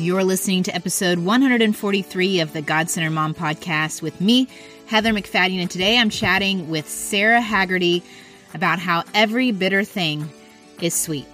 [0.00, 4.48] You're listening to episode 143 of the God Center Mom podcast with me,
[4.86, 8.02] Heather MacFadyen, and today I'm chatting with Sara Hagerty
[8.54, 10.30] about how every bitter thing
[10.80, 11.28] is sweet.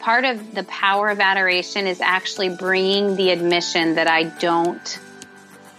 [0.00, 5.00] Part of the power of adoration is actually bringing the admission that I don't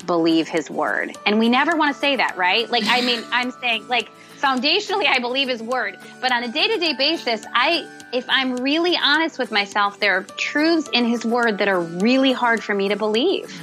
[0.08, 1.16] believe his word.
[1.28, 2.68] And we never want to say that, right?
[2.72, 5.96] Like, I mean, I'm saying, like, foundationally, I believe his word.
[6.22, 10.18] But on a day to day basis, I if I'm really honest with myself, there
[10.18, 13.54] are truths in His Word that are really hard for me to believe.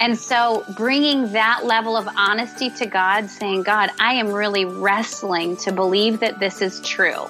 [0.00, 5.56] And so bringing that level of honesty to God, saying, God, I am really wrestling
[5.58, 7.26] to believe that this is true.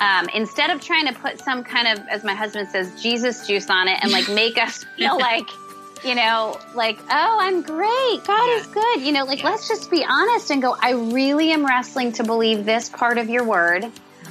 [0.00, 3.68] Um, instead of trying to put some kind of, as my husband says, Jesus juice
[3.68, 5.48] on it and like make us feel like,
[6.04, 8.24] you know, like, oh, I'm great.
[8.24, 8.60] God yeah.
[8.60, 9.00] is good.
[9.00, 9.50] You know, like, yeah.
[9.50, 13.28] let's just be honest and go, I really am wrestling to believe this part of
[13.28, 13.90] your word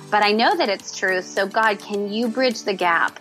[0.10, 1.22] but I know that it's true.
[1.22, 3.20] So, God, can you bridge the gap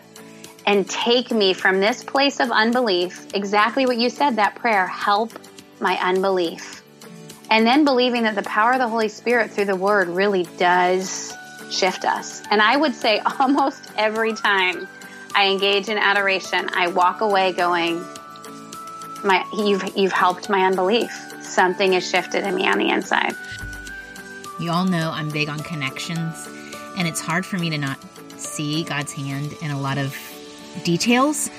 [0.66, 3.26] and take me from this place of unbelief?
[3.34, 5.32] Exactly what you said, that prayer help
[5.80, 6.82] my unbelief.
[7.50, 11.32] And then believing that the power of the Holy Spirit through the word really does
[11.70, 12.42] shift us.
[12.50, 14.88] And I would say almost every time
[15.34, 18.02] I engage in adoration, I walk away going,
[19.24, 21.10] my, you've, you've helped my unbelief.
[21.40, 23.34] Something has shifted in me on the inside.
[24.58, 26.48] You all know I'm big on connections
[26.96, 27.98] and it's hard for me to not
[28.38, 30.16] see God's hand in a lot of
[30.84, 31.50] details.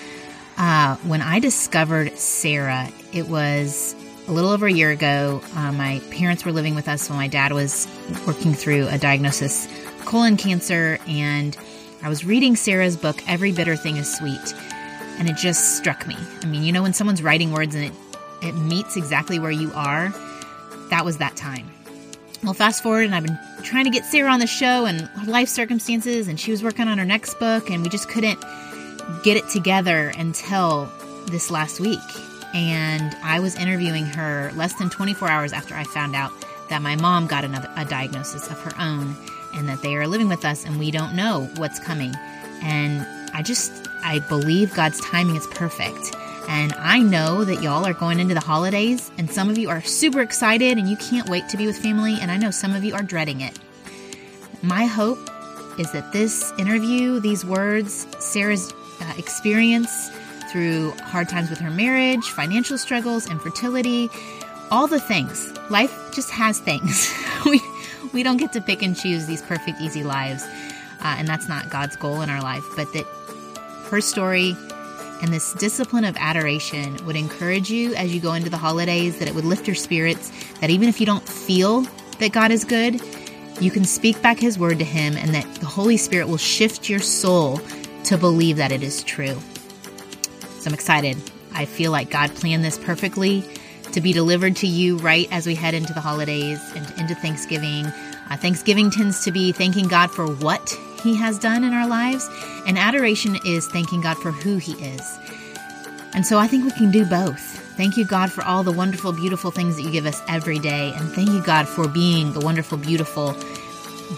[0.58, 3.96] Uh, when I discovered Sara, it was
[4.28, 5.42] a little over a year ago.
[5.56, 7.88] Uh, my parents were living with us when my dad was
[8.26, 9.68] working through a diagnosis
[10.06, 11.58] colon cancer, and
[12.02, 14.54] I was reading Sara's book, Every Bitter Thing is Sweet,
[15.20, 16.16] and it just struck me.
[16.42, 17.94] I mean, you know, when someone's writing words and it,
[18.42, 20.14] it meets exactly where you are,
[20.90, 21.70] that was that time.
[22.44, 25.32] Well, fast forward, and I've been trying to get Sara on the show and her
[25.32, 28.40] life circumstances, and she was working on her next book, and we just couldn't
[29.24, 30.90] get it together until
[31.28, 32.00] this last week.
[32.54, 36.31] And I was interviewing her less than 24 hours after I found out
[36.70, 39.16] that my mom got another a diagnosis of her own
[39.53, 42.14] and that they are living with us and we don't know what's coming.
[42.62, 46.16] And I just I believe God's timing is perfect.
[46.47, 49.81] And I know that y'all are going into the holidays, and some of you are
[49.81, 52.84] super excited and you can't wait to be with family, and I know some of
[52.84, 53.59] you are dreading it.
[54.63, 55.19] My hope
[55.78, 60.09] is that this interview, these words, Sara's uh, experience
[60.52, 64.09] through hard times with her marriage, financial struggles, infertility,
[64.72, 65.53] all the things.
[65.69, 67.14] Life just has things.
[67.46, 67.62] we,
[68.14, 70.44] we don't get to pick and choose these perfect, easy lives.
[71.02, 73.06] Uh, and that's not God's goal in our life, but that
[73.90, 74.56] her story
[75.22, 79.28] and this discipline of adoration would encourage you as you go into the holidays, that
[79.28, 81.81] it would lift your spirits, that even if you don't feel
[82.19, 83.01] that God is good,
[83.59, 86.89] you can speak back His word to Him, and that the Holy Spirit will shift
[86.89, 87.59] your soul
[88.05, 89.39] to believe that it is true.
[90.59, 91.17] So I'm excited.
[91.53, 93.44] I feel like God planned this perfectly
[93.91, 97.85] to be delivered to you right as we head into the holidays and into Thanksgiving.
[97.85, 102.30] Uh, Thanksgiving tends to be thanking God for what he has done in our lives,
[102.66, 105.19] and adoration is thanking God for who He is.
[106.13, 107.40] And so I think we can do both.
[107.78, 110.91] Thank you, God, for all the wonderful, beautiful things that you give us every day.
[110.96, 113.35] And thank you, God, for being the wonderful, beautiful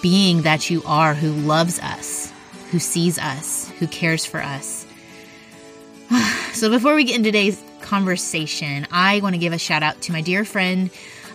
[0.02, 2.32] being that you are who loves us,
[2.72, 4.86] who sees us, who cares for us.
[6.54, 10.14] so before we get into today's conversation, I want to give a shout out to
[10.14, 10.90] my dear friend,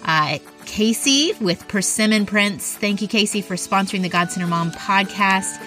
[0.05, 2.77] uh, Casey with Persimmon Prints.
[2.77, 5.63] Thank you, Casey, for sponsoring the God Center Mom podcast.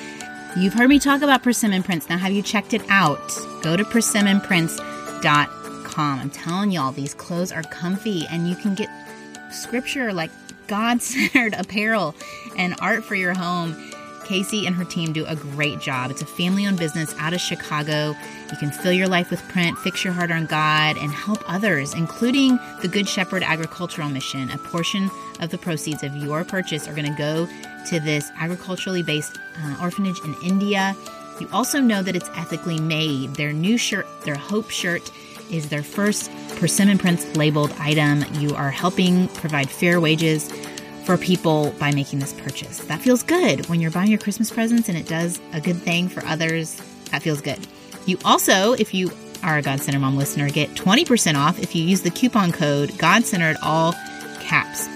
[0.55, 2.09] You've heard me talk about Persimmon Prints.
[2.09, 3.19] Now, have you checked it out?
[3.61, 6.19] Go to persimmonprints.com.
[6.19, 8.89] I'm telling y'all, these clothes are comfy and you can get
[9.51, 10.31] scripture like
[10.67, 12.15] God centered apparel
[12.57, 13.75] and art for your home
[14.27, 16.11] Casey and her team do a great job.
[16.11, 18.13] It's a family owned business out of Chicago.
[18.51, 21.93] You can fill your life with print, fix your heart on God, and help others,
[21.93, 24.51] including the Good Shepherd Agricultural Mission.
[24.51, 27.47] A portion of the proceeds of your purchase are going to go
[27.87, 30.93] to this agriculturally based uh, orphanage in India.
[31.39, 33.35] You also know that it's ethically made.
[33.35, 35.09] Their new shirt, their Hope shirt,
[35.49, 38.25] is their first Persimmon Prints labeled item.
[38.33, 40.51] You are helping provide fair wages
[41.07, 42.79] for people by making this purchase.
[42.79, 46.09] That feels good when you're buying your Christmas presents and it does a good thing
[46.09, 46.75] for others.
[47.11, 47.65] That feels good.
[48.05, 49.09] You also, if you
[49.41, 52.91] are a God Center Mom listener, get 20% off if you use the coupon code
[52.97, 53.93] God Centered all
[54.41, 54.89] caps.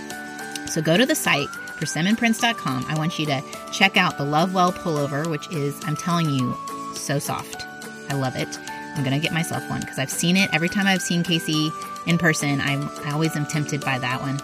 [0.70, 2.88] So go to the site persimmonprints.com.
[2.90, 3.42] I want you to
[3.72, 6.58] check out the Love Well pullover, which is, I'm telling you,
[6.94, 7.66] so soft.
[8.10, 8.60] I love it.
[8.98, 11.72] I'm gonna get myself one because I've seen it every time I've seen Casey
[12.06, 12.60] in person.
[12.60, 14.42] I'm, I always am tempted by that one.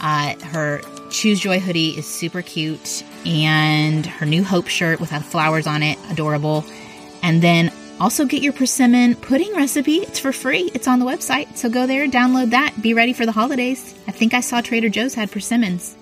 [0.00, 0.80] Uh, her
[1.12, 5.98] Choose Joy hoodie is super cute, and her new Hope shirt with flowers on it,
[6.10, 6.64] adorable.
[7.22, 7.70] And then
[8.00, 9.98] Also, get your persimmon pudding recipe.
[9.98, 10.72] It's for free.
[10.74, 11.56] It's on the website.
[11.56, 12.74] So go there, download that.
[12.82, 13.94] Be ready for the holidays.
[14.08, 15.96] I think I saw Trader Joe's had persimmons.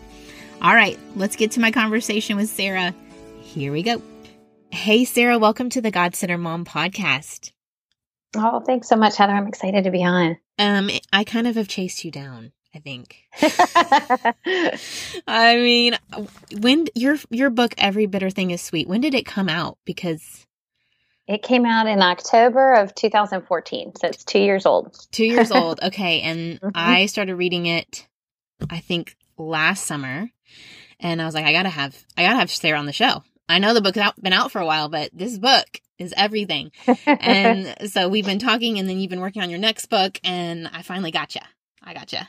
[0.62, 2.95] All right, let's get to my conversation with Sara.
[3.43, 4.01] Here we go.
[4.71, 7.53] Hey, Sara, welcome to the God Center Mom podcast.
[8.35, 9.33] Oh, thanks so much, Heather.
[9.35, 10.39] I'm excited to be on.
[10.59, 12.53] Um, I kind of have chased you down.
[12.75, 13.17] I think.
[15.26, 15.96] I mean,
[16.61, 19.78] when your your book Every Bitter Thing is Sweet, when did it come out?
[19.84, 20.46] Because
[21.26, 24.96] it came out in October of 2014, so it's 2 years old.
[25.12, 25.81] 2 years old.
[25.82, 26.70] Okay, and mm-hmm.
[26.75, 28.06] I started reading it
[28.69, 30.28] I think last summer
[30.99, 32.93] and I was like I got to have I got to have Sara on the
[32.93, 33.22] show.
[33.49, 36.70] I know the book's out, been out for a while, but this book is everything.
[37.06, 40.69] and so we've been talking and then you've been working on your next book and
[40.72, 41.40] I finally got you.
[41.82, 42.20] I got You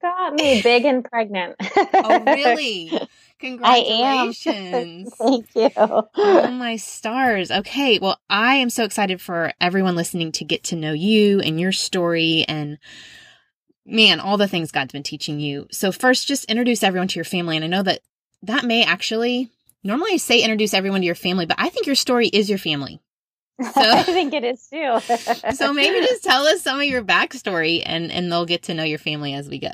[0.00, 1.56] got me big and pregnant.
[1.60, 2.92] oh, really?
[3.40, 5.12] Congratulations.
[5.18, 5.70] Thank you.
[5.76, 7.50] oh, my stars.
[7.50, 7.98] Okay.
[7.98, 11.72] Well, I am so excited for everyone listening to get to know you and your
[11.72, 12.78] story and
[13.84, 15.66] man, all the things God's been teaching you.
[15.70, 17.56] So, first, just introduce everyone to your family.
[17.56, 18.00] And I know that
[18.42, 19.50] that may actually,
[19.82, 22.58] normally I say introduce everyone to your family, but I think your story is your
[22.58, 23.00] family.
[23.62, 24.98] So, I think it is too.
[25.54, 28.82] so maybe just tell us some of your backstory and and they'll get to know
[28.82, 29.70] your family as we go.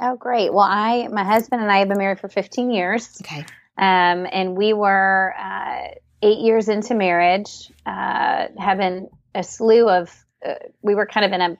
[0.00, 0.52] Oh, great.
[0.52, 3.20] Well, I my husband and I have been married for 15 years.
[3.22, 3.44] Okay.
[3.76, 5.88] Um, and we were uh,
[6.22, 10.10] eight years into marriage, uh, having a slew of.
[10.44, 11.58] Uh, we were kind of in a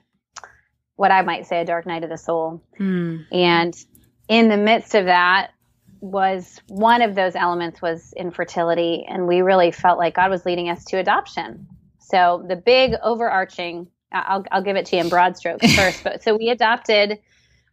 [0.95, 3.25] what I might say a dark night of the soul, mm.
[3.31, 3.73] and
[4.27, 5.51] in the midst of that,
[6.01, 10.69] was one of those elements was infertility and we really felt like god was leading
[10.69, 11.67] us to adoption.
[11.99, 16.23] So the big overarching i'll, I'll give it to you in broad strokes first but
[16.23, 17.19] so we adopted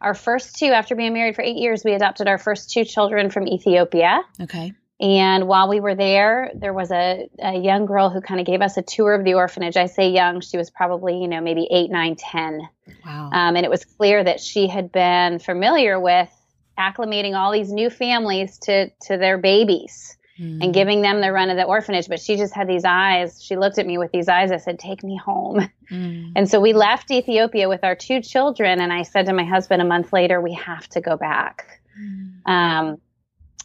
[0.00, 3.31] our first two after being married for eight years we adopted our first two children
[3.31, 4.23] from ethiopia.
[4.40, 4.72] Okay.
[4.99, 8.61] And while we were there there was a, a young girl who kind of gave
[8.61, 9.76] us a tour of the orphanage.
[9.76, 12.62] I say young she was probably you know maybe eight nine ten.
[13.05, 13.31] Wow.
[13.32, 16.31] Um, and it was clear that she had been familiar with
[16.78, 20.62] acclimating all these new families to to their babies mm.
[20.62, 23.56] and giving them the run of the orphanage but she just had these eyes she
[23.56, 26.32] looked at me with these eyes i said take me home mm.
[26.37, 29.81] and so we left ethiopia with our two children and i said to my husband
[29.81, 32.50] a month later we have to go back mm.
[32.50, 32.99] um,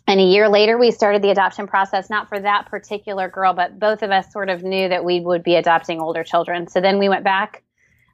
[0.08, 3.80] and a year later we started the adoption process not for that particular girl but
[3.80, 6.98] both of us sort of knew that we would be adopting older children so then
[6.98, 7.64] we went back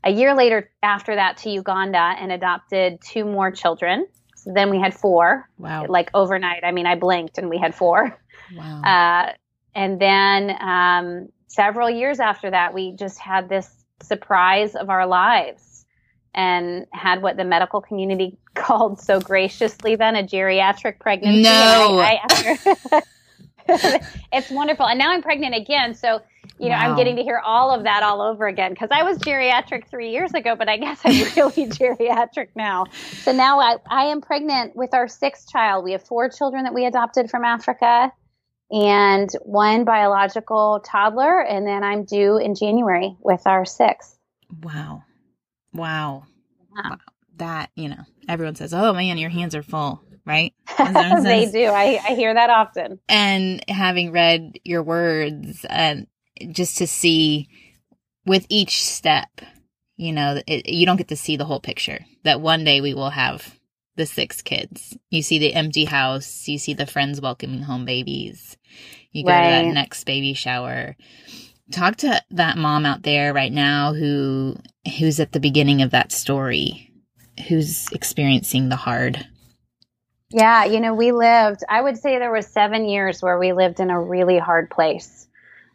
[0.03, 4.05] a year later after that to uganda and adopted two more children
[4.45, 5.49] then we had four.
[5.57, 5.85] Wow.
[5.87, 6.63] Like overnight.
[6.63, 8.17] I mean, I blinked and we had four.
[8.55, 8.81] Wow.
[8.87, 9.33] Uh,
[9.75, 13.69] and then um, several years after that, we just had this
[14.01, 15.85] surprise of our lives
[16.33, 21.43] and had what the medical community called so graciously then a geriatric pregnancy.
[21.43, 21.99] No.
[21.99, 23.01] I, I,
[24.31, 24.87] it's wonderful.
[24.87, 25.93] And now I'm pregnant again.
[25.93, 26.21] So
[26.59, 26.89] you know, wow.
[26.89, 30.11] I'm getting to hear all of that all over again because I was geriatric three
[30.11, 32.85] years ago, but I guess I'm really geriatric now.
[33.23, 35.83] So now I, I am pregnant with our sixth child.
[35.83, 38.11] We have four children that we adopted from Africa
[38.71, 41.41] and one biological toddler.
[41.41, 44.17] And then I'm due in January with our sixth.
[44.63, 45.03] Wow.
[45.73, 46.23] Wow.
[46.75, 46.97] wow.
[47.35, 50.53] That, you know, everyone says, oh man, your hands are full right?
[50.77, 51.67] they do.
[51.67, 52.99] I, I hear that often.
[53.07, 56.05] And having read your words, and
[56.51, 57.49] just to see
[58.25, 59.29] with each step,
[59.95, 62.05] you know, it, you don't get to see the whole picture.
[62.23, 63.57] That one day we will have
[63.95, 64.95] the six kids.
[65.09, 68.57] You see the empty house, you see the friends welcoming home babies.
[69.11, 69.61] You go right.
[69.61, 70.95] to that next baby shower.
[71.71, 74.55] Talk to that mom out there right now who
[74.99, 76.91] who's at the beginning of that story,
[77.47, 79.25] who's experiencing the hard.
[80.29, 83.79] Yeah, you know, we lived, I would say there was 7 years where we lived
[83.79, 85.27] in a really hard place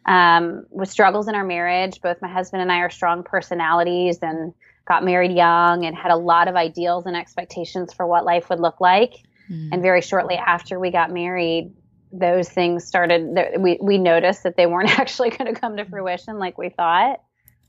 [0.05, 2.01] um, with struggles in our marriage.
[2.01, 4.53] Both my husband and I are strong personalities and
[4.85, 8.59] got married young and had a lot of ideals and expectations for what life would
[8.59, 9.13] look like.
[9.49, 9.69] Mm.
[9.71, 11.73] And very shortly after we got married,
[12.11, 13.35] those things started.
[13.57, 17.21] We we noticed that they weren't actually going to come to fruition like we thought.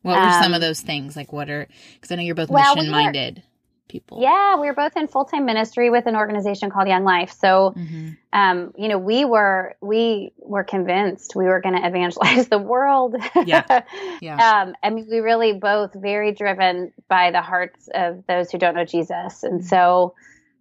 [0.03, 1.17] What were um, some of those things?
[1.17, 1.67] Like what are?
[1.95, 3.43] Because I know you're both well, mission minded
[3.89, 4.21] people?
[4.21, 7.33] Yeah, we were both in full time ministry with an organization called Young Life.
[7.33, 8.11] So, mm-hmm.
[8.33, 13.17] um, you know, we were we were convinced we were going to evangelize the world.
[13.45, 13.83] Yeah,
[14.21, 14.63] yeah.
[14.63, 18.75] um, I mean, we really both very driven by the hearts of those who don't
[18.75, 19.69] know Jesus, and mm-hmm.
[19.69, 20.15] so.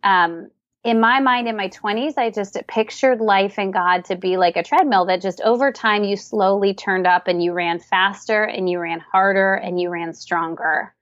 [0.04, 0.50] Um,
[0.84, 4.58] in my mind, in my 20s, I just pictured life and God to be like
[4.58, 8.70] a treadmill that just over time you slowly turned up and you ran faster and
[8.70, 10.94] you ran harder and you ran stronger.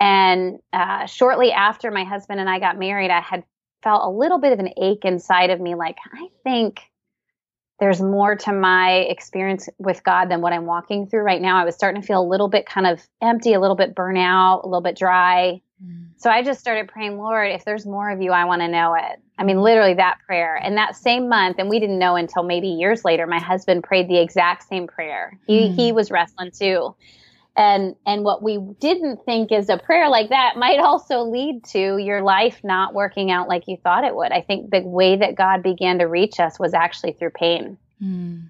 [0.00, 3.44] And uh, shortly after my husband and I got married, I had
[3.82, 6.80] felt a little bit of an ache inside of me like, I think
[7.80, 11.56] there's more to my experience with God than what I'm walking through right now.
[11.56, 14.64] I was starting to feel a little bit kind of empty, a little bit burnout,
[14.64, 15.62] a little bit dry.
[15.82, 16.08] Mm.
[16.18, 18.94] So I just started praying, Lord, if there's more of you, I want to know
[18.94, 19.18] it.
[19.38, 20.56] I mean, literally that prayer.
[20.56, 24.08] And that same month, and we didn't know until maybe years later, my husband prayed
[24.08, 25.38] the exact same prayer.
[25.46, 25.74] He mm.
[25.74, 26.94] he was wrestling too.
[27.56, 31.98] And and what we didn't think is a prayer like that might also lead to
[31.98, 34.32] your life not working out like you thought it would.
[34.32, 37.76] I think the way that God began to reach us was actually through pain.
[38.02, 38.48] Mm.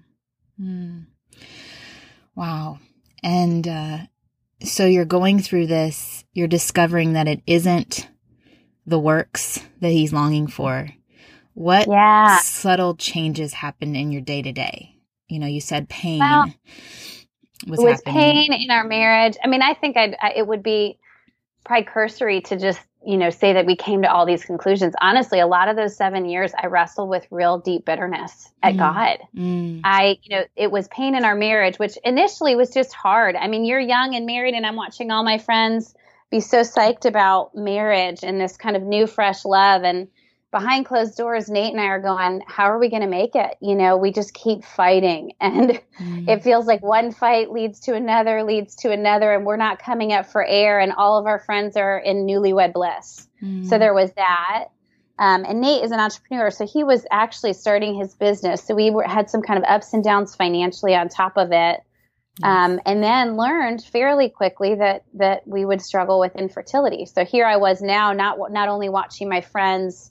[0.61, 1.05] Mm.
[2.35, 2.79] Wow.
[3.23, 3.97] And uh,
[4.63, 8.07] so you're going through this, you're discovering that it isn't
[8.85, 10.89] the works that he's longing for.
[11.53, 12.39] What yeah.
[12.39, 14.95] subtle changes happen in your day to day?
[15.27, 16.53] You know, you said pain well,
[17.67, 19.37] was, was pain in our marriage.
[19.43, 20.97] I mean, I think I'd, I, it would be
[21.63, 25.39] probably cursory to just you know say that we came to all these conclusions honestly
[25.39, 28.77] a lot of those seven years i wrestled with real deep bitterness at mm.
[28.77, 29.81] god mm.
[29.83, 33.47] i you know it was pain in our marriage which initially was just hard i
[33.47, 35.95] mean you're young and married and i'm watching all my friends
[36.29, 40.07] be so psyched about marriage and this kind of new fresh love and
[40.51, 43.55] behind closed doors, Nate and I are going, how are we going to make it?
[43.61, 45.33] You know, we just keep fighting.
[45.41, 46.29] And mm.
[46.29, 50.13] it feels like one fight leads to another, leads to another, and we're not coming
[50.13, 50.79] up for air.
[50.79, 53.27] And all of our friends are in newlywed bliss.
[53.41, 53.67] Mm.
[53.67, 54.65] So there was that.
[55.19, 58.63] Um, and Nate is an entrepreneur, so he was actually starting his business.
[58.63, 61.81] So we were, had some kind of ups and downs financially on top of it.
[62.43, 67.05] Um, and then learned fairly quickly that that we would struggle with infertility.
[67.05, 70.10] So here I was now, not not only watching my friends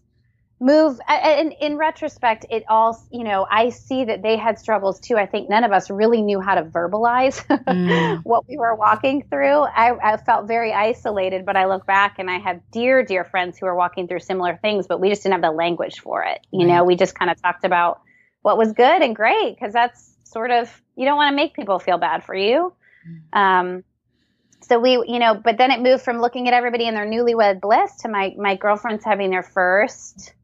[0.60, 5.16] move and in retrospect it all you know i see that they had struggles too
[5.16, 8.20] i think none of us really knew how to verbalize mm.
[8.24, 12.30] what we were walking through I, I, felt very isolated but i look back and
[12.30, 15.32] i have dear dear friends who are walking through similar things but we just didn't
[15.32, 16.74] have the language for it you right.
[16.74, 18.02] know we just kind of talked about
[18.42, 21.78] what was good and great because that's sort of you don't want to make people
[21.78, 22.70] feel bad for you
[23.08, 23.38] mm.
[23.38, 23.82] um,
[24.60, 27.62] so we you know but then it moved from looking at everybody in their newlywed
[27.62, 30.34] bliss to my my girlfriends having their first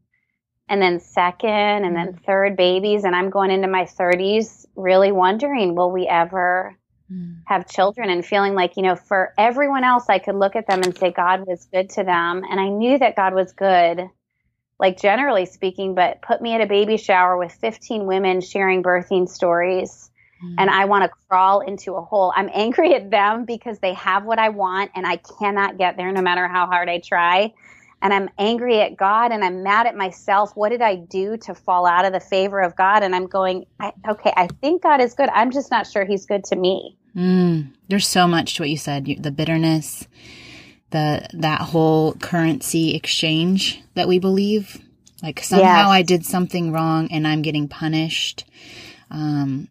[0.69, 1.49] and then second
[1.85, 2.25] and then mm.
[2.25, 6.77] third babies and i'm going into my 30s really wondering will we ever
[7.11, 7.35] mm.
[7.45, 10.81] have children and feeling like you know for everyone else i could look at them
[10.83, 14.09] and say god was good to them and i knew that god was good
[14.79, 19.27] like generally speaking but put me at a baby shower with 15 women sharing birthing
[19.27, 20.09] stories
[20.43, 20.55] mm.
[20.57, 24.25] and i want to crawl into a hole i'm angry at them because they have
[24.25, 27.53] what i want and i cannot get there no matter how hard i try
[28.01, 30.55] and I'm angry at God and I'm mad at myself.
[30.55, 33.03] What did I do to fall out of the favor of God?
[33.03, 35.29] And I'm going, I, okay, I think God is good.
[35.29, 36.97] I'm just not sure He's good to me.
[37.15, 39.05] Mm, there's so much to what you said.
[39.19, 40.07] The bitterness,
[40.91, 44.79] the that whole currency exchange that we believe,
[45.23, 45.87] like somehow yes.
[45.87, 48.45] I did something wrong and I'm getting punished.
[49.09, 49.69] Um,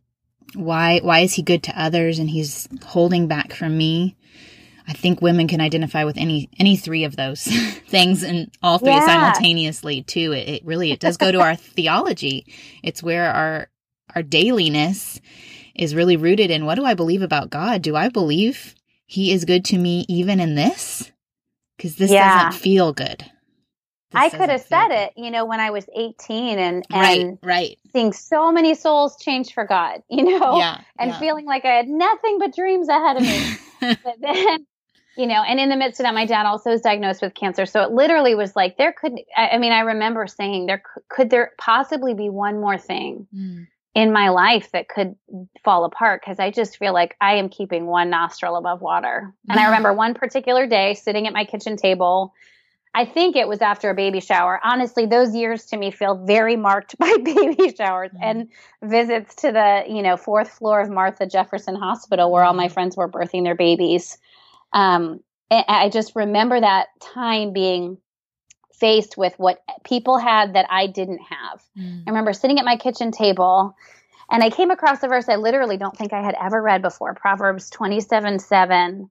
[0.55, 4.17] why why is He good to others and He's holding back from me?
[4.89, 7.45] I think women can identify with any any three of those
[7.89, 9.07] things and all three yeah.
[9.07, 10.33] simultaneously too.
[10.33, 12.47] It, it really it does go to our theology.
[12.83, 13.69] It's where our
[14.15, 15.21] our dailiness
[15.75, 17.83] is really rooted in what do I believe about God?
[17.83, 18.75] Do I believe
[19.05, 21.11] he is good to me even in this?
[21.79, 22.45] Cuz this yeah.
[22.45, 23.25] doesn't feel good.
[24.13, 24.99] This I could have said good.
[24.99, 27.79] it, you know, when I was 18 and, and right, right.
[27.93, 31.19] seeing so many souls change for God, you know, yeah, and yeah.
[31.19, 33.97] feeling like I had nothing but dreams ahead of me.
[34.05, 34.67] but then
[35.17, 37.65] you know, and in the midst of that, my dad also was diagnosed with cancer.
[37.65, 41.53] So it literally was like, there could, I, mean, I remember saying, there could, there
[41.59, 43.67] possibly be one more thing mm.
[43.95, 45.17] in my life that could
[45.65, 46.23] fall apart?
[46.23, 49.33] Cause I just feel like I am keeping one nostril above water.
[49.49, 52.35] And I remember one particular day sitting at my kitchen table.
[52.95, 54.61] I think it was after a baby shower.
[54.63, 58.19] Honestly, those years to me feel very marked by baby showers mm.
[58.21, 58.49] and
[58.83, 62.73] visits to the, you know, fourth floor of Martha Jefferson Hospital where all my mm.
[62.73, 64.19] friends were birthing their babies
[64.77, 67.97] um, I just remember that time being
[68.75, 71.63] faced with what people had that I didn't have.
[71.79, 72.03] Mm.
[72.07, 73.75] I remember sitting at my kitchen table
[74.31, 77.15] and I came across a verse I literally don't think I had ever read before.
[77.15, 79.11] Proverbs 27 7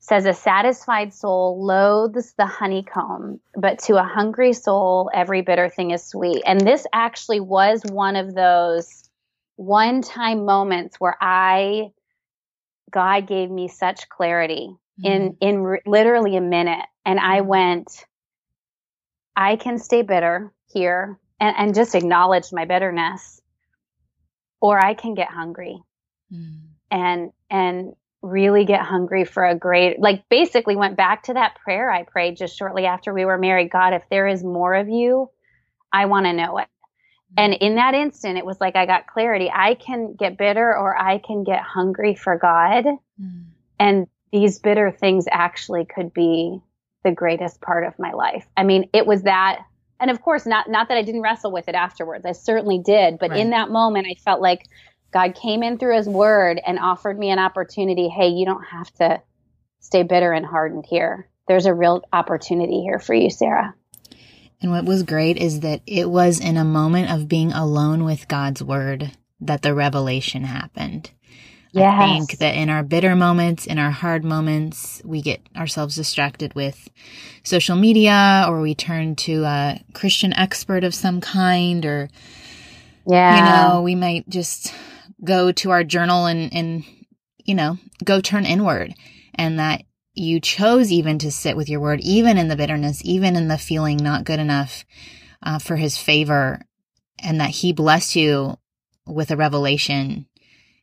[0.00, 5.92] says, A satisfied soul loathes the honeycomb, but to a hungry soul, every bitter thing
[5.92, 6.42] is sweet.
[6.44, 9.08] And this actually was one of those
[9.54, 11.92] one time moments where I,
[12.90, 15.48] God gave me such clarity in mm-hmm.
[15.48, 17.48] in r- literally a minute and i mm-hmm.
[17.48, 18.04] went
[19.36, 23.40] i can stay bitter here and, and just acknowledge my bitterness
[24.60, 25.78] or i can get hungry
[26.32, 26.60] mm.
[26.90, 31.90] and and really get hungry for a great like basically went back to that prayer
[31.90, 35.30] i prayed just shortly after we were married god if there is more of you
[35.92, 36.68] i want to know it
[37.36, 39.50] And in that instant, it was like I got clarity.
[39.52, 42.84] I can get bitter or I can get hungry for God.
[43.20, 43.44] Mm.
[43.78, 46.60] And these bitter things actually could be
[47.04, 48.46] the greatest part of my life.
[48.54, 49.60] I mean, it was that
[49.98, 52.26] and of course not not that I didn't wrestle with it afterwards.
[52.26, 53.40] I certainly did, but right.
[53.40, 54.68] in that moment I felt like
[55.10, 58.08] God came in through his word and offered me an opportunity.
[58.08, 59.22] Hey, you don't have to
[59.80, 61.30] stay bitter and hardened here.
[61.48, 63.74] There's a real opportunity here for you, Sara.
[64.60, 68.28] And what was great is that it was in a moment of being alone with
[68.28, 71.10] God's word that the revelation happened.
[71.72, 72.00] Yes.
[72.00, 76.54] I think that in our bitter moments, in our hard moments, we get ourselves distracted
[76.54, 76.88] with
[77.42, 82.08] social media or we turn to a Christian expert of some kind or,
[83.06, 83.36] yeah.
[83.36, 83.44] you
[83.74, 84.72] know, we might just
[85.22, 86.84] go to our journal and, and,
[87.44, 88.94] you know, go turn inward
[89.34, 89.82] and that
[90.14, 93.58] you chose even to sit with your word, even in the bitterness, even in the
[93.58, 94.84] feeling not good enough
[95.42, 96.62] uh, for his favor,
[97.22, 98.58] and that he blessed you
[99.06, 100.26] with a revelation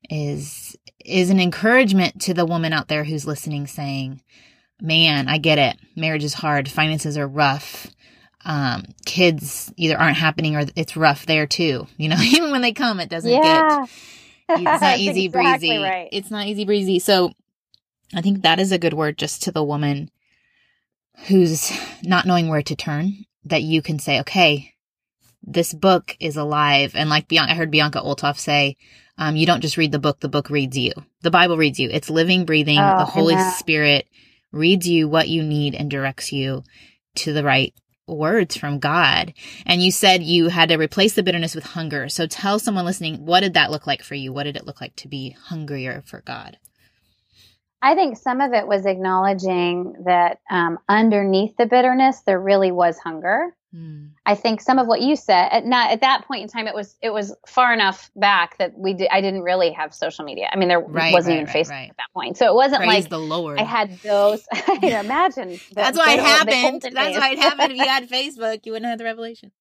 [0.10, 0.63] is
[1.06, 4.22] is an encouragement to the woman out there who's listening saying
[4.82, 5.78] man i get it.
[5.96, 6.70] Marriage is hard.
[6.70, 7.88] Finances are rough.
[8.46, 11.88] Um, kids either aren't happening or it's rough there too.
[11.98, 13.86] You know even when they come it doesn't yeah.
[13.86, 13.90] get
[14.50, 15.84] it's not easy exactly breezy.
[15.84, 16.10] right.
[16.12, 17.00] it's not easy breezy.
[17.00, 17.32] So
[18.14, 20.12] I think that is a good word just to the woman
[21.28, 21.72] who's
[22.04, 24.73] not knowing where to turn, that you can say, okay,
[25.44, 26.94] this book is alive.
[26.96, 28.78] And like Bianca, I heard Bianca Olthoff say,
[29.18, 30.94] um, you don't just read the book, the book reads you.
[31.22, 31.90] The Bible reads you.
[31.92, 32.80] It's living, breathing.
[32.80, 34.08] Oh, the Holy Spirit
[34.52, 36.64] reads you what you need and directs you
[37.16, 37.74] to the right
[38.08, 39.34] words from God.
[39.66, 42.10] And you said you had to replace the bitterness with hunger.
[42.10, 44.34] So tell someone listening, what did that look like for you?
[44.34, 46.58] What did it look like to be hungrier for God?
[47.82, 52.98] I think some of it was acknowledging that um, underneath the bitterness there really was
[52.98, 53.54] hunger.
[53.76, 54.12] Mm.
[54.26, 56.76] I think some of what you said at not at that point in time it
[56.76, 60.48] was it was far enough back that we did, I didn't really have social media.
[60.52, 62.84] I mean there right, wasn't right, even right, Facebook at that point, so it wasn't
[62.84, 63.58] Praise like the Lord.
[63.58, 64.46] I had those.
[64.54, 66.84] I can imagine the, that's why it happened.
[66.84, 67.72] That's why it happened.
[67.72, 69.52] If you had Facebook, you wouldn't have the revelation.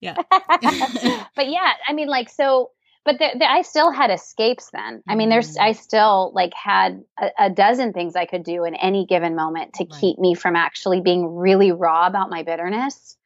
[0.00, 2.70] Yeah, but yeah, I mean like so
[3.04, 5.02] but the, the, I still had escapes then.
[5.08, 5.76] I mean, there's I mm.
[5.76, 9.84] still like had a, a, dozen things I could do in any given moment to
[9.84, 10.00] right.
[10.00, 13.16] keep me from actually being really raw about my bitterness.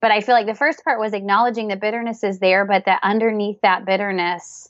[0.00, 3.00] But I feel like the first part was acknowledging the bitterness is there, but that
[3.02, 4.68] underneath that bitterness,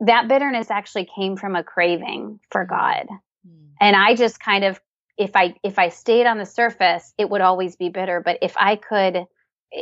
[0.00, 2.68] that bitterness actually came from a craving for mm.
[2.68, 3.06] God.
[3.46, 3.68] Mm.
[3.80, 4.80] And I just kind of
[5.16, 8.20] if I if I stayed on the surface, it would always be bitter.
[8.24, 9.26] But if I could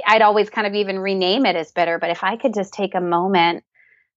[0.06, 1.98] I'd always kind of even rename it as bitter.
[1.98, 3.64] But if I could just take a moment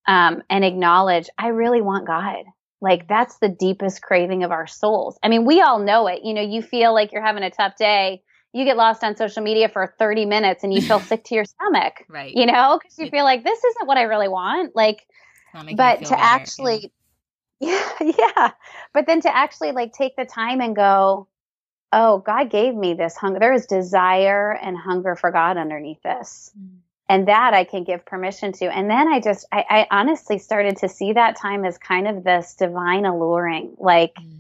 [0.08, 2.46] um, and acknowledge, I really want God.
[2.80, 5.18] Like that's the deepest craving of our souls.
[5.24, 6.22] I mean, we all know it.
[6.24, 8.22] You know, you feel like you're having a tough day.
[8.54, 11.46] You get lost on social media for 30 minutes and you feel sick to your
[11.46, 12.06] stomach.
[12.08, 12.34] Right.
[12.34, 14.76] You know, because you feel like this isn't what I really want.
[14.76, 15.06] Like,
[15.54, 16.92] but to better, actually,
[17.60, 17.90] yeah.
[18.02, 18.52] yeah, yeah.
[18.94, 21.28] But then to actually like take the time and go,
[21.92, 23.40] oh, God gave me this hunger.
[23.40, 26.52] There is desire and hunger for God underneath this.
[26.58, 26.80] Mm
[27.10, 28.66] and that I can give permission to.
[28.66, 32.24] And then I just, I, I, honestly started to see that time as kind of
[32.24, 33.76] this divine alluring.
[33.78, 34.40] Like mm.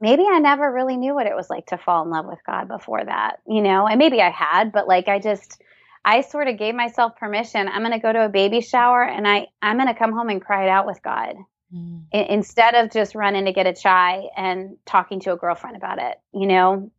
[0.00, 2.68] Maybe I never really knew what it was like to fall in love with God
[2.68, 5.60] before that, you know, and maybe I had, but like I just,
[6.04, 7.68] I sort of gave myself permission.
[7.68, 10.28] I'm going to go to a baby shower and I, I'm going to come home
[10.28, 11.34] and cry it out with God.
[11.74, 12.04] Mm.
[12.14, 15.98] I, instead of just running to get a chai and talking to a girlfriend about
[15.98, 16.90] it, you know,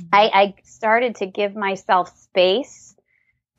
[0.00, 0.08] mm.
[0.12, 2.94] I, I started to give myself space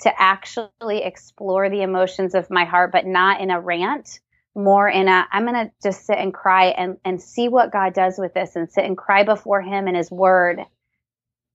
[0.02, 4.20] to actually explore the emotions of my heart, but not in a rant,
[4.58, 7.94] more in a, I'm going to just sit and cry and, and see what God
[7.94, 10.60] does with this and sit and cry before Him and His Word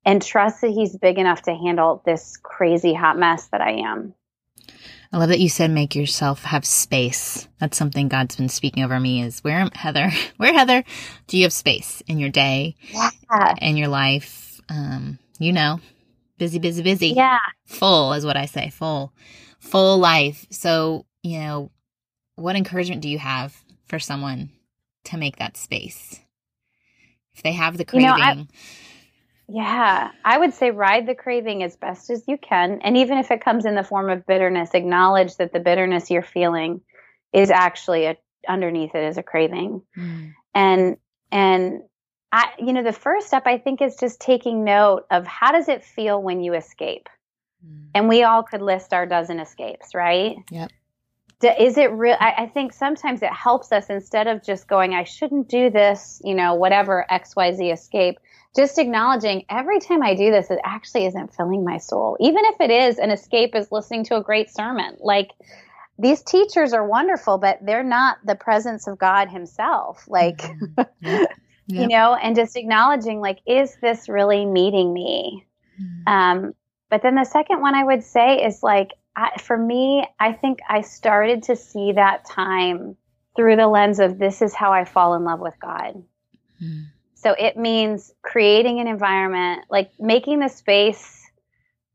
[0.05, 4.15] and trust that He's big enough to handle this crazy hot mess that I am.
[5.13, 7.47] I love that you said make yourself have space.
[7.61, 10.85] That's something God's been speaking over me is where Heather, where Heather,
[11.27, 13.55] do you have space in your day, yeah.
[13.61, 14.61] in your life?
[14.71, 15.81] Um, you know,
[16.39, 17.09] busy, busy, busy.
[17.09, 17.39] Yeah.
[17.67, 18.71] Full is what I say.
[18.71, 19.13] Full,
[19.59, 20.47] full life.
[20.51, 21.71] So, you know,
[22.37, 24.51] what encouragement do you have for someone
[25.05, 26.21] to make that space?
[27.35, 28.09] If they have the craving.
[28.09, 28.47] You know, I,
[29.49, 32.81] yeah, I would say ride the craving as best as you can.
[32.83, 36.23] And even if it comes in the form of bitterness, acknowledge that the bitterness you're
[36.23, 36.81] feeling
[37.33, 38.17] is actually a,
[38.49, 39.83] underneath it is a craving.
[39.97, 40.33] Mm.
[40.55, 40.97] And,
[41.31, 41.83] and
[42.31, 45.69] I, you know, the first step I think is just taking note of how does
[45.69, 47.09] it feel when you escape?
[47.67, 47.89] Mm.
[47.95, 50.37] And we all could list our dozen escapes, right?
[50.51, 50.71] Yep.
[51.45, 52.17] Is it real?
[52.19, 56.21] I, I, think sometimes it helps us instead of just going, I shouldn't do this,
[56.25, 58.19] you know, whatever XYZ escape,
[58.55, 62.17] just acknowledging every time I do this, it actually isn't filling my soul.
[62.21, 64.97] Even if it is an escape is listening to a great sermon.
[65.01, 65.31] Like
[65.99, 70.05] these teachers are wonderful, but they're not the presence of God himself.
[70.09, 71.25] Like, mm-hmm.
[71.67, 75.47] you know, and just acknowledging like, is this really meeting me?
[75.81, 76.09] Mm-hmm.
[76.09, 76.55] Um,
[76.91, 80.61] but then the second one I would say is like, I, for me, I think
[80.69, 82.97] I started to see that time
[83.37, 86.03] through the lens of this is how I fall in love with God.
[86.63, 86.87] Mm.
[87.15, 91.31] So it means creating an environment, like making the space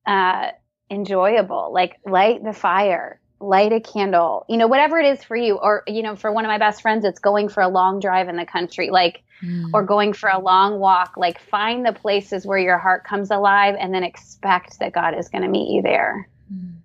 [0.05, 0.51] uh,
[0.89, 5.55] enjoyable, like light the fire, light a candle, you know, whatever it is for you.
[5.55, 8.29] Or, you know, for one of my best friends, it's going for a long drive
[8.29, 9.69] in the country, like, mm.
[9.73, 11.17] or going for a long walk.
[11.17, 15.29] Like, find the places where your heart comes alive and then expect that God is
[15.29, 16.29] going to meet you there.
[16.51, 16.77] Mm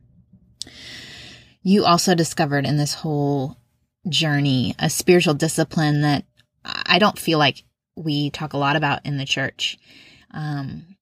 [1.63, 3.57] you also discovered in this whole
[4.09, 6.25] journey a spiritual discipline that
[6.65, 7.65] I don't feel like
[7.97, 9.79] we talk a lot about in the church.
[10.33, 10.97] Um,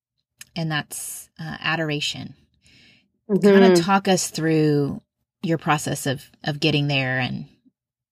[0.57, 2.35] and that's uh, adoration.
[3.31, 3.47] Mm-hmm.
[3.47, 5.01] Kind of talk us through
[5.43, 7.47] your process of of getting there and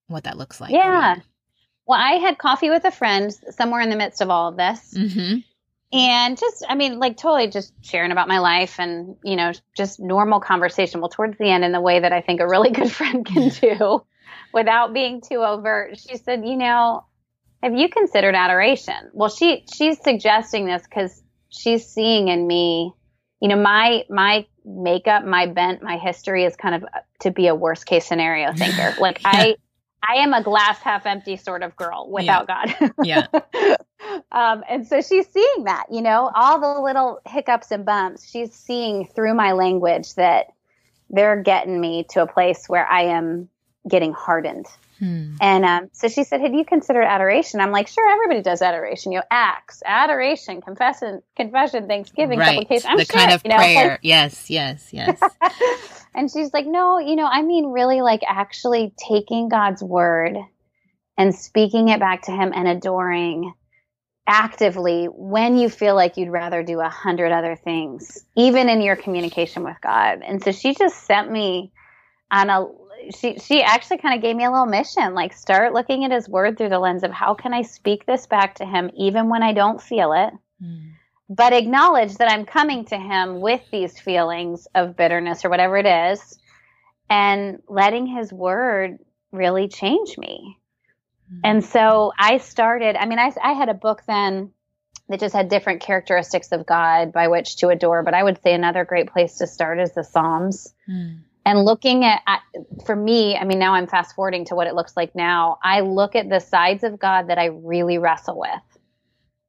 [0.07, 0.71] what that looks like.
[0.71, 1.17] Yeah.
[1.85, 4.93] Well, I had coffee with a friend somewhere in the midst of all of this.
[4.95, 5.39] Mm-hmm
[5.91, 9.99] and just i mean like totally just sharing about my life and you know just
[9.99, 11.01] normal conversation.
[11.01, 13.49] Well towards the end in the way that i think a really good friend can
[13.49, 14.03] do
[14.53, 17.03] without being too overt she said you know
[17.61, 19.09] have you considered adoration?
[19.13, 22.93] Well she she's suggesting this because she's seeing in me
[23.41, 26.85] you know my my makeup my bent my history is kind of
[27.21, 28.95] to be a worst case scenario thinker.
[29.01, 29.31] Like yeah.
[29.33, 29.55] i
[30.07, 32.77] I am a glass half empty sort of girl without yeah.
[32.79, 32.93] God.
[33.03, 33.75] yeah.
[34.31, 38.27] Um, and so she's seeing that, you know, all the little hiccups and bumps.
[38.27, 40.47] She's seeing through my language that
[41.09, 43.49] they're getting me to a place where I am
[43.87, 44.67] getting hardened.
[44.99, 45.35] Hmm.
[45.39, 49.13] And um, so she said, "Have you considered adoration?" I'm like, "Sure, everybody does adoration.
[49.13, 52.49] You know, acts, adoration, confession, confession, Thanksgiving, right.
[52.49, 52.91] supplication.
[52.91, 53.89] I'm the sure, kind of you know, prayer.
[53.91, 55.19] Like, yes, yes, yes.
[56.13, 60.37] and she's like, "No, you know, I mean, really, like actually taking God's word
[61.17, 63.53] and speaking it back to Him and adoring."
[64.31, 68.95] actively when you feel like you'd rather do a hundred other things, even in your
[68.95, 70.21] communication with God.
[70.23, 71.71] And so she just sent me
[72.29, 72.67] on a
[73.15, 76.27] she she actually kind of gave me a little mission like start looking at his
[76.27, 79.43] word through the lens of how can I speak this back to him even when
[79.43, 80.33] I don't feel it.
[80.63, 80.91] Mm.
[81.29, 85.85] But acknowledge that I'm coming to him with these feelings of bitterness or whatever it
[85.85, 86.39] is
[87.09, 88.97] and letting his word
[89.31, 90.57] really change me.
[91.43, 94.51] And so I started, I mean, I, I had a book then
[95.09, 98.53] that just had different characteristics of God by which to adore, but I would say
[98.53, 100.73] another great place to start is the Psalms.
[100.89, 101.19] Mm.
[101.45, 102.41] And looking at, at,
[102.85, 105.57] for me, I mean, now I'm fast forwarding to what it looks like now.
[105.63, 108.79] I look at the sides of God that I really wrestle with.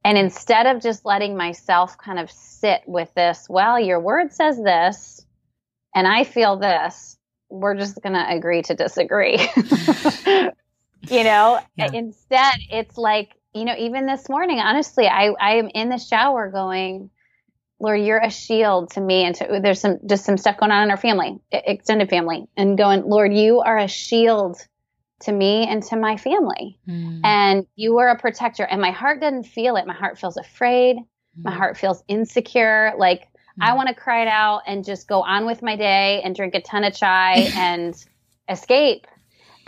[0.04, 4.56] And instead of just letting myself kind of sit with this, well, your word says
[4.62, 5.26] this,
[5.94, 7.18] and I feel this,
[7.50, 9.38] we're just going to agree to disagree.
[11.08, 11.90] you know yeah.
[11.92, 16.50] instead it's like you know even this morning honestly i i am in the shower
[16.50, 17.10] going
[17.80, 20.84] lord you're a shield to me and to there's some just some stuff going on
[20.84, 24.56] in our family extended family and going lord you are a shield
[25.20, 27.20] to me and to my family mm.
[27.24, 30.96] and you are a protector and my heart doesn't feel it my heart feels afraid
[30.96, 31.02] mm.
[31.44, 33.26] my heart feels insecure like mm.
[33.62, 36.54] i want to cry it out and just go on with my day and drink
[36.54, 38.06] a ton of chai and
[38.48, 39.06] escape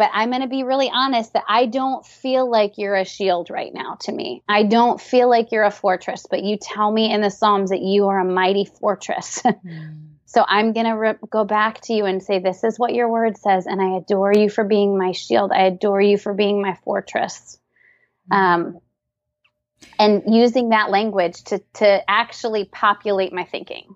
[0.03, 3.51] but I'm going to be really honest that I don't feel like you're a shield
[3.51, 4.43] right now to me.
[4.49, 7.83] I don't feel like you're a fortress, but you tell me in the Psalms that
[7.83, 9.43] you are a mighty fortress.
[9.43, 9.99] mm.
[10.25, 13.07] So I'm going to re- go back to you and say, This is what your
[13.07, 13.67] word says.
[13.67, 15.53] And I adore you for being my shield.
[15.53, 17.59] I adore you for being my fortress.
[18.33, 18.37] Mm.
[18.37, 18.81] Um,
[19.99, 23.95] and using that language to, to actually populate my thinking.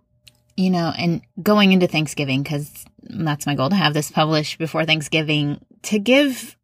[0.58, 4.84] You know, and going into Thanksgiving, because that's my goal to have this published before
[4.84, 6.56] Thanksgiving, to give,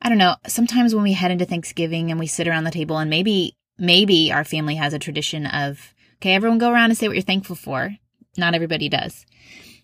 [0.00, 2.98] I don't know, sometimes when we head into Thanksgiving and we sit around the table
[2.98, 7.08] and maybe, maybe our family has a tradition of, okay, everyone go around and say
[7.08, 7.96] what you're thankful for.
[8.36, 9.26] Not everybody does.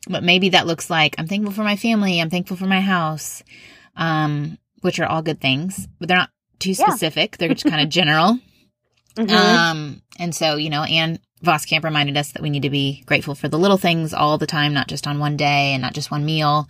[0.09, 3.43] But maybe that looks like I'm thankful for my family, I'm thankful for my house,
[3.97, 7.33] um, which are all good things, but they're not too specific.
[7.33, 7.37] Yeah.
[7.39, 8.39] They're just kind of general.
[9.17, 9.35] Mm-hmm.
[9.35, 13.35] Um, and so, you know, Ann Voskamp reminded us that we need to be grateful
[13.35, 16.11] for the little things all the time, not just on one day and not just
[16.11, 16.69] one meal.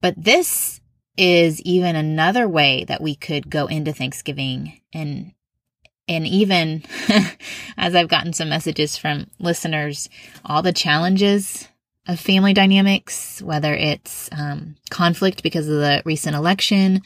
[0.00, 0.80] But this
[1.16, 5.32] is even another way that we could go into Thanksgiving and
[6.06, 6.82] and even
[7.78, 10.10] as I've gotten some messages from listeners,
[10.44, 11.66] all the challenges
[12.06, 17.00] of family dynamics, whether it's um, conflict because of the recent election,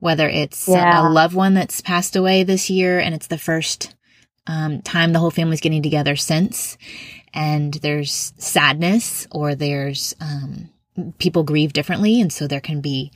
[0.00, 1.06] whether it's yeah.
[1.06, 3.94] a loved one that's passed away this year and it's the first
[4.46, 6.76] um, time the whole family's getting together since,
[7.32, 10.68] and there's sadness or there's um,
[11.18, 13.12] people grieve differently, and so there can be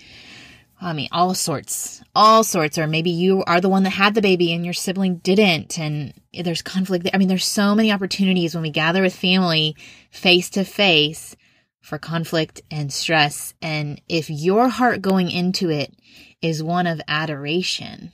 [0.81, 4.21] I mean, all sorts, all sorts, or maybe you are the one that had the
[4.21, 7.09] baby and your sibling didn't, and there's conflict.
[7.15, 9.75] I mean, there's so many opportunities when we gather with family
[10.11, 11.35] face to face
[11.81, 13.55] for conflict and stress.
[13.63, 15.95] And if your heart going into it
[16.43, 18.13] is one of adoration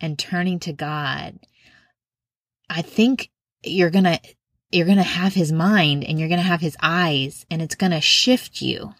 [0.00, 1.38] and turning to God,
[2.68, 3.30] I think
[3.62, 4.20] you're going to,
[4.70, 7.76] you're going to have his mind and you're going to have his eyes and it's
[7.76, 8.92] going to shift you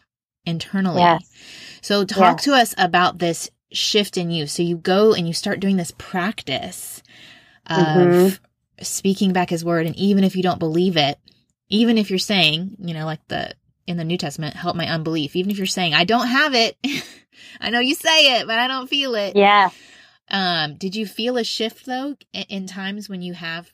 [0.47, 1.03] internally.
[1.03, 1.29] Yes.
[1.85, 2.45] So talk yes.
[2.45, 4.47] to us about this shift in you.
[4.47, 7.03] So you go and you start doing this practice
[7.67, 8.83] of mm-hmm.
[8.83, 9.85] speaking back his word.
[9.85, 11.19] And even if you don't believe it,
[11.69, 13.53] even if you're saying, you know, like the,
[13.87, 16.79] in the New Testament, help my unbelief, even if you're saying, I don't have it.
[17.61, 19.37] I know you say it, but I don't feel it.
[19.37, 19.69] Yeah.
[20.31, 23.71] Um, did you feel a shift though in, in times when you have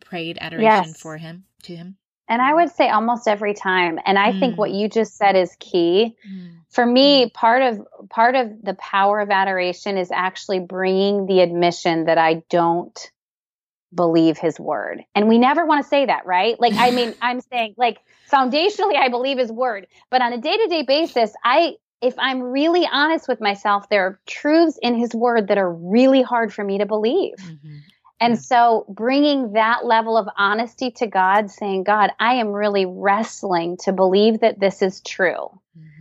[0.00, 0.98] prayed adoration yes.
[0.98, 1.98] for him, to him?
[2.28, 3.98] And I would say almost every time.
[4.04, 4.40] And I mm.
[4.40, 4.80] think what mm.
[4.80, 6.16] you just said is key.
[6.28, 6.56] Mm.
[6.76, 7.32] For me, mm.
[7.32, 12.42] part of part of the power of adoration is actually bringing the admission that I
[12.50, 13.10] don't
[13.94, 15.02] believe his word.
[15.14, 16.60] And we never want to say that, right?
[16.60, 17.96] Like I mean, I'm saying like
[18.30, 23.26] foundationally I believe his word, but on a day-to-day basis, I if I'm really honest
[23.26, 26.84] with myself, there are truths in his word that are really hard for me to
[26.84, 27.36] believe.
[27.38, 27.76] Mm-hmm.
[28.20, 33.78] And so bringing that level of honesty to God, saying, God, I am really wrestling
[33.84, 35.48] to believe that this is true.
[35.78, 35.95] Mm-hmm.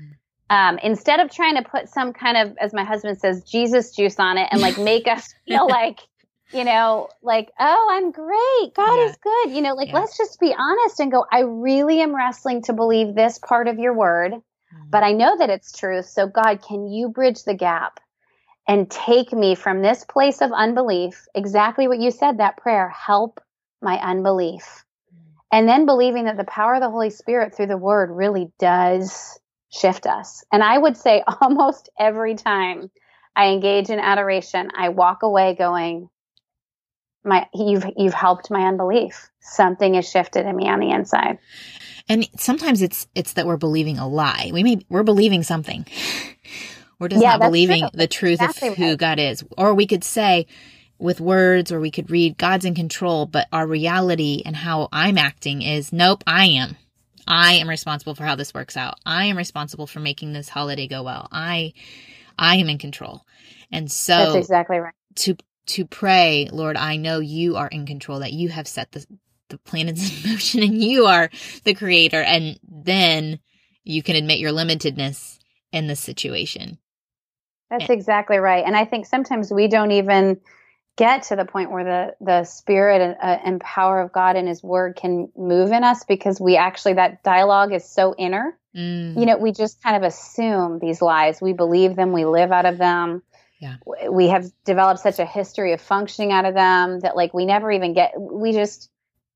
[0.50, 4.20] Um, instead of trying to put some kind of, as my husband says, Jesus juice
[4.20, 6.00] on it and like make us feel like,
[6.52, 8.76] you know, like, oh, I'm great.
[8.76, 9.10] God yeah.
[9.10, 9.52] is good.
[9.52, 10.00] You know, like, yeah.
[10.00, 13.80] let's just be honest and go, I really am wrestling to believe this part of
[13.80, 14.90] your word, mm-hmm.
[14.90, 16.06] but I know that it's truth.
[16.06, 18.00] So, God, can you bridge the gap?
[18.68, 23.40] and take me from this place of unbelief, exactly what you said, that prayer, help
[23.82, 24.84] my unbelief.
[25.52, 29.40] And then believing that the power of the Holy Spirit through the word really does
[29.76, 30.44] shift us.
[30.52, 32.90] And I would say almost every time
[33.36, 36.10] I engage in adoration, I walk away going,
[37.24, 39.30] my you've you've helped my unbelief.
[39.40, 41.40] Something has shifted in me on the inside.
[42.08, 44.52] And sometimes it's it's that we're believing a lie.
[44.54, 45.86] We may we're believing something.
[47.00, 47.90] We're just yeah, not believing true.
[47.94, 48.98] the truth exactly of who right.
[48.98, 49.44] God is.
[49.58, 50.48] Or we could say
[50.98, 55.18] with words, or we could read God's in control, but our reality and how I'm
[55.18, 56.78] acting is nope, I am.
[57.28, 59.00] I am responsible for how this works out.
[59.06, 61.28] I am responsible for making this holiday go well.
[61.32, 61.74] I,
[62.38, 63.26] I am in control.
[63.72, 64.94] And so that's exactly right.
[65.16, 65.36] To,
[65.68, 69.06] to pray, Lord, I know you are in control, that you have set the,
[69.50, 71.30] the planets in motion and you are
[71.64, 72.22] the creator.
[72.22, 73.40] And then
[73.84, 75.40] you can admit your limitedness
[75.72, 76.78] in this situation.
[77.70, 77.94] That's eh.
[77.94, 78.64] exactly right.
[78.66, 80.40] And I think sometimes we don't even
[80.98, 84.48] get to the point where the the spirit and, uh, and power of God and
[84.48, 88.58] His Word can move in us because we actually that dialogue is so inner.
[88.76, 89.20] Mm.
[89.20, 91.42] You know, we just kind of assume these lies.
[91.42, 92.12] We believe them.
[92.12, 93.24] We live out of them.
[93.60, 93.78] Yeah.
[94.10, 97.72] We have developed such a history of functioning out of them that like we never
[97.72, 98.14] even get.
[98.20, 98.90] We just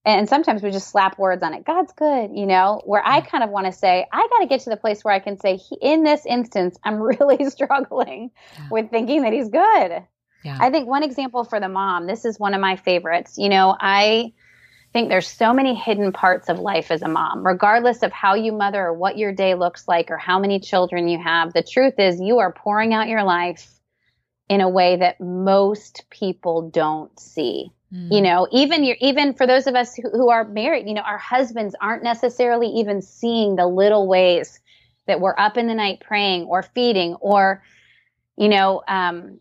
[0.05, 1.65] and sometimes we just slap words on it.
[1.65, 4.61] God's good, you know, where I kind of want to say, I got to get
[4.61, 8.67] to the place where I can say, in this instance, I'm really struggling yeah.
[8.71, 10.03] with thinking that he's good.
[10.43, 10.57] Yeah.
[10.59, 13.37] I think one example for the mom, this is one of my favorites.
[13.37, 14.33] You know, I
[14.93, 18.51] think there's so many hidden parts of life as a mom, regardless of how you
[18.51, 21.53] mother or what your day looks like or how many children you have.
[21.53, 23.79] The truth is, you are pouring out your life
[24.47, 27.71] in a way that most people don't see.
[27.93, 28.11] Mm.
[28.11, 31.01] You know, even you even for those of us who, who are married, you know,
[31.01, 34.59] our husbands aren't necessarily even seeing the little ways
[35.05, 37.63] that we're up in the night praying or feeding or,
[38.37, 39.39] you know, um,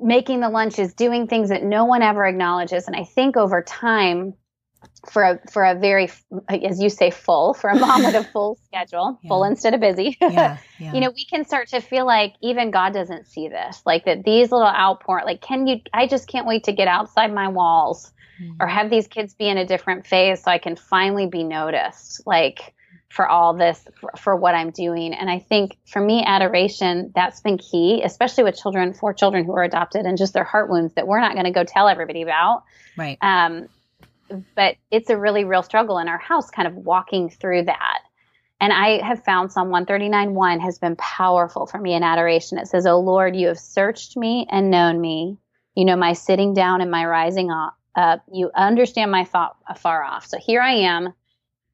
[0.00, 2.86] making the lunches, doing things that no one ever acknowledges.
[2.86, 4.34] And I think over time,
[5.10, 6.10] for a for a very
[6.48, 9.28] as you say full for a mom with a full schedule yeah.
[9.28, 10.92] full instead of busy yeah, yeah.
[10.92, 14.24] you know we can start to feel like even god doesn't see this like that
[14.24, 18.12] these little outpour like can you i just can't wait to get outside my walls
[18.40, 18.52] mm-hmm.
[18.60, 22.26] or have these kids be in a different phase so i can finally be noticed
[22.26, 22.74] like
[23.10, 27.40] for all this for, for what i'm doing and i think for me adoration that's
[27.40, 30.94] been key especially with children for children who are adopted and just their heart wounds
[30.94, 32.62] that we're not going to go tell everybody about
[32.96, 33.68] right um
[34.54, 38.00] but it's a really real struggle in our house, kind of walking through that.
[38.60, 42.58] And I have found Psalm 139 1 has been powerful for me in adoration.
[42.58, 45.38] It says, Oh Lord, you have searched me and known me.
[45.74, 47.76] You know my sitting down and my rising up.
[48.32, 50.26] You understand my thought afar off.
[50.26, 51.12] So here I am.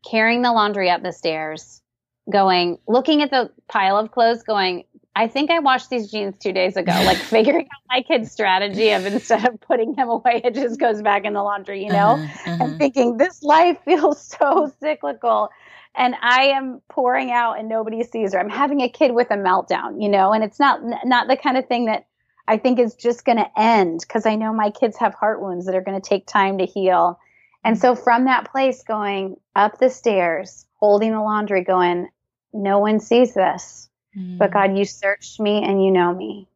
[0.08, 1.82] Carrying the laundry up the stairs,
[2.30, 6.52] going, looking at the pile of clothes, going, I think I washed these jeans two
[6.52, 10.54] days ago, like figuring out my kid's strategy of instead of putting them away, it
[10.54, 12.10] just goes back in the laundry, you know?
[12.10, 12.64] Uh-huh, uh-huh.
[12.64, 15.50] And thinking, this life feels so cyclical.
[15.94, 18.38] And I am pouring out and nobody sees her.
[18.38, 21.56] I'm having a kid with a meltdown, you know, and it's not not the kind
[21.56, 22.06] of thing that
[22.46, 25.64] I think is just going to end because I know my kids have heart wounds
[25.64, 27.18] that are going to take time to heal.
[27.66, 32.09] And so from that place, going up the stairs, holding the laundry, going,
[32.52, 34.38] no one sees this Mm.
[34.38, 36.48] But God, you searched me and you know me.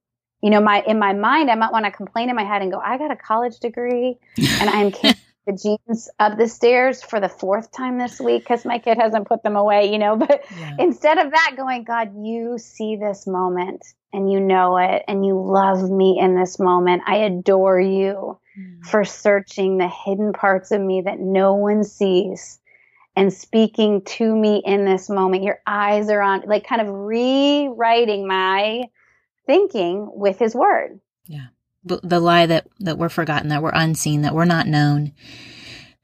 [0.43, 2.73] You know, my in my mind, I might want to complain in my head and
[2.73, 4.91] go, I got a college degree and I'm
[5.51, 9.29] the jeans up the stairs for the fourth time this week because my kid hasn't
[9.29, 10.17] put them away, you know.
[10.31, 10.77] But yeah.
[10.79, 15.41] instead of that, going, God, you see this moment and you know it and you
[15.41, 17.03] love me in this moment.
[17.07, 18.85] I adore you mm.
[18.85, 22.59] for searching the hidden parts of me that no one sees
[23.17, 25.43] and speaking to me in this moment.
[25.43, 28.85] Your eyes are on, like kind of rewriting my
[29.47, 31.01] thinking with his word.
[31.27, 31.47] Yeah.
[31.83, 35.13] The lie that, that we're forgotten, that we're unseen, that we're not known,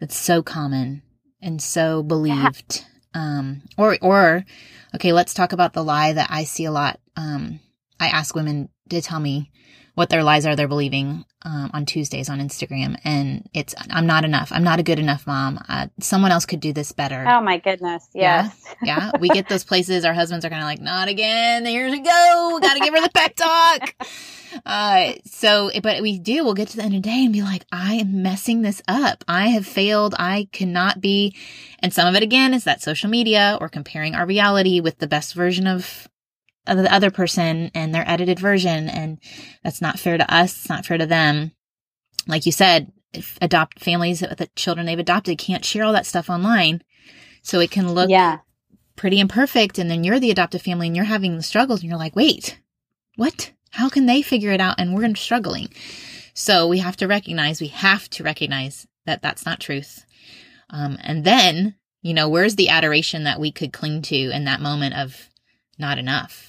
[0.01, 1.03] that's so common
[1.43, 2.85] and so believed.
[3.13, 4.45] Um, or, or,
[4.95, 6.99] okay, let's talk about the lie that I see a lot.
[7.17, 7.61] Um,
[8.01, 9.51] I ask women to tell me
[9.97, 14.27] what their lies are they're believing um, on Tuesdays on Instagram, and it's I'm not
[14.27, 14.53] enough.
[14.53, 15.59] I'm not a good enough mom.
[15.69, 17.25] Uh, someone else could do this better.
[17.27, 18.07] Oh my goodness!
[18.15, 18.63] Yes.
[18.83, 19.11] Yeah, yeah.
[19.21, 20.05] We get those places.
[20.05, 21.65] Our husbands are kind of like, not again.
[21.65, 22.59] Here we go.
[22.61, 23.95] Got to give her the pep talk.
[24.65, 26.43] Uh, so, but we do.
[26.43, 28.81] We'll get to the end of the day and be like, I am messing this
[28.89, 29.23] up.
[29.29, 30.15] I have failed.
[30.19, 31.37] I cannot be.
[31.81, 35.07] And some of it again is that social media or comparing our reality with the
[35.07, 36.09] best version of
[36.67, 38.89] the other person and their edited version.
[38.89, 39.19] And
[39.63, 40.57] that's not fair to us.
[40.57, 41.53] It's not fair to them.
[42.27, 46.07] Like you said, if adopt families with the children they've adopted can't share all that
[46.07, 46.83] stuff online.
[47.43, 48.39] So it can look yeah.
[48.97, 49.79] pretty imperfect.
[49.79, 52.61] And then you're the adoptive family and you're having the struggles and you're like, wait,
[53.17, 53.53] what?
[53.71, 54.77] How can they figure it out?
[54.79, 55.69] And we're struggling.
[56.35, 60.05] So we have to recognize, we have to recognize that that's not truth.
[60.71, 64.61] Um, and then, you know, where's the adoration that we could cling to in that
[64.61, 65.29] moment of
[65.79, 66.46] not enough?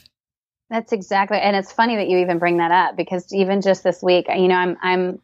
[0.69, 4.03] That's exactly, and it's funny that you even bring that up because even just this
[4.03, 5.21] week, you know, I'm I'm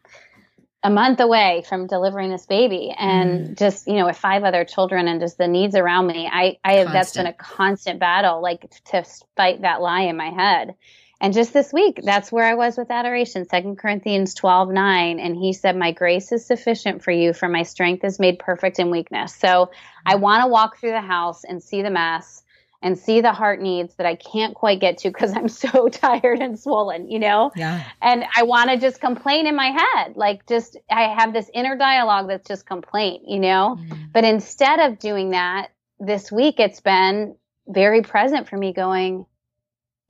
[0.82, 3.58] a month away from delivering this baby, and mm.
[3.58, 6.74] just you know, with five other children and just the needs around me, I I
[6.74, 9.04] have that's been a constant battle, like to
[9.36, 10.74] fight that lie in my head.
[11.20, 15.20] And just this week, that's where I was with adoration, Second Corinthians 12, 9.
[15.20, 18.78] And he said, My grace is sufficient for you, for my strength is made perfect
[18.78, 19.34] in weakness.
[19.34, 19.70] So
[20.04, 22.43] I want to walk through the house and see the mess
[22.84, 26.40] and see the heart needs that I can't quite get to because I'm so tired
[26.40, 27.50] and swollen, you know?
[27.56, 27.82] Yeah.
[28.00, 30.16] And I want to just complain in my head.
[30.16, 33.78] Like, just, I have this inner dialogue that's just complaint, you know?
[33.80, 34.12] Mm.
[34.12, 35.68] But instead of doing that,
[35.98, 39.24] this week it's been very present for me going,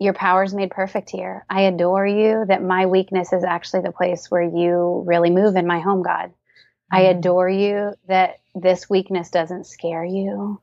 [0.00, 1.46] Your power is made perfect here.
[1.48, 5.68] I adore you that my weakness is actually the place where you really move in
[5.68, 6.30] my home, God.
[6.92, 6.98] Mm.
[6.98, 10.60] I adore you that this weakness doesn't scare you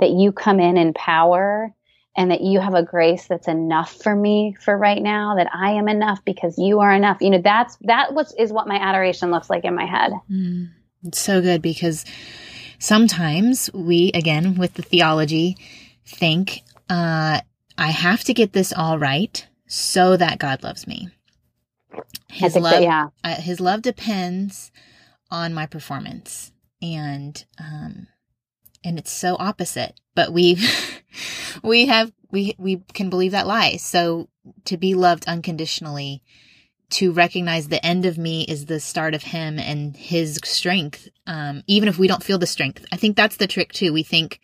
[0.00, 1.74] that you come in in power
[2.16, 5.72] and that you have a grace that's enough for me for right now that i
[5.72, 7.18] am enough because you are enough.
[7.20, 10.12] You know that's that was is what my adoration looks like in my head.
[10.30, 10.70] Mm,
[11.04, 12.04] it's so good because
[12.78, 15.56] sometimes we again with the theology
[16.04, 17.40] think uh
[17.78, 21.08] i have to get this all right so that god loves me.
[22.28, 23.08] His love that, yeah.
[23.22, 24.70] uh, his love depends
[25.30, 28.08] on my performance and um
[28.84, 30.56] and it's so opposite but we
[31.62, 34.28] we have we we can believe that lie so
[34.64, 36.22] to be loved unconditionally
[36.90, 41.62] to recognize the end of me is the start of him and his strength um,
[41.66, 44.40] even if we don't feel the strength i think that's the trick too we think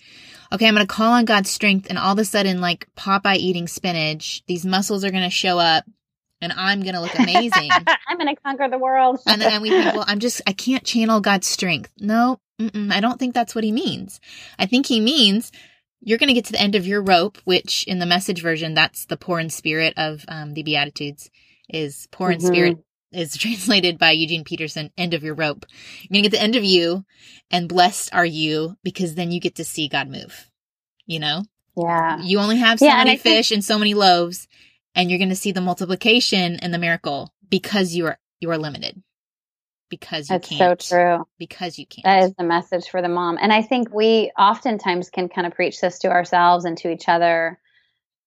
[0.53, 3.37] okay i'm going to call on god's strength and all of a sudden like popeye
[3.37, 5.85] eating spinach these muscles are going to show up
[6.41, 7.71] and I'm going to look amazing.
[8.09, 9.21] I'm going to conquer the world.
[9.27, 11.91] and, and we think, well, I'm just, I can't channel God's strength.
[11.99, 14.21] No, Mm-mm, I don't think that's what he means.
[14.59, 15.53] I think he means
[16.01, 18.75] you're going to get to the end of your rope, which in the message version,
[18.75, 21.31] that's the poor in spirit of um, the Beatitudes,
[21.69, 22.47] is poor in mm-hmm.
[22.47, 22.79] spirit
[23.13, 25.67] is translated by Eugene Peterson, end of your rope.
[26.03, 27.05] You're going to get the end of you,
[27.51, 30.51] and blessed are you because then you get to see God move.
[31.07, 31.45] You know?
[31.77, 32.21] Yeah.
[32.21, 34.49] You only have so yeah, many and fish think- and so many loaves,
[34.95, 38.59] and you're going to see the multiplication and the miracle because you are you are
[38.59, 39.03] limited
[39.89, 40.83] because you That's can't.
[40.83, 41.27] so true.
[41.39, 42.05] Because you can't.
[42.05, 43.39] That is the message for the mom.
[43.41, 47.09] And I think we oftentimes can kind of preach this to ourselves and to each
[47.09, 47.59] other.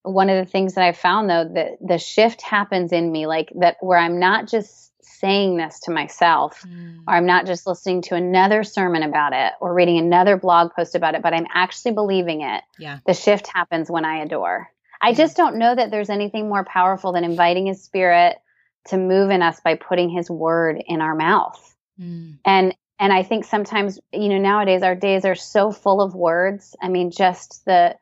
[0.03, 3.51] One of the things that I found though, that the shift happens in me, like
[3.59, 7.03] that where I'm not just saying this to myself mm.
[7.07, 10.95] or I'm not just listening to another sermon about it or reading another blog post
[10.95, 12.64] about it, but I'm actually believing it.
[12.80, 12.99] Yeah.
[13.05, 14.70] The shift happens when I adore.
[14.99, 18.38] I just don't know that there's anything more powerful than inviting his spirit
[18.86, 21.75] to move in us by putting his word in our mouth.
[21.99, 22.39] Mm.
[22.45, 26.75] And and I think sometimes, you know, nowadays our days are so full of words.
[26.82, 27.95] I mean, just the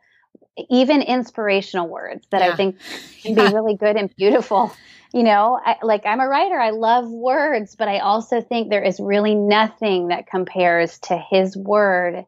[0.70, 2.52] even inspirational words that yeah.
[2.52, 2.78] I think
[3.22, 3.48] can yeah.
[3.48, 4.74] be really good and beautiful.
[5.14, 8.84] You know, I, like I'm a writer, I love words, but I also think there
[8.84, 12.26] is really nothing that compares to his word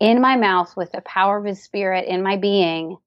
[0.00, 2.98] in my mouth with the power of his spirit in my being,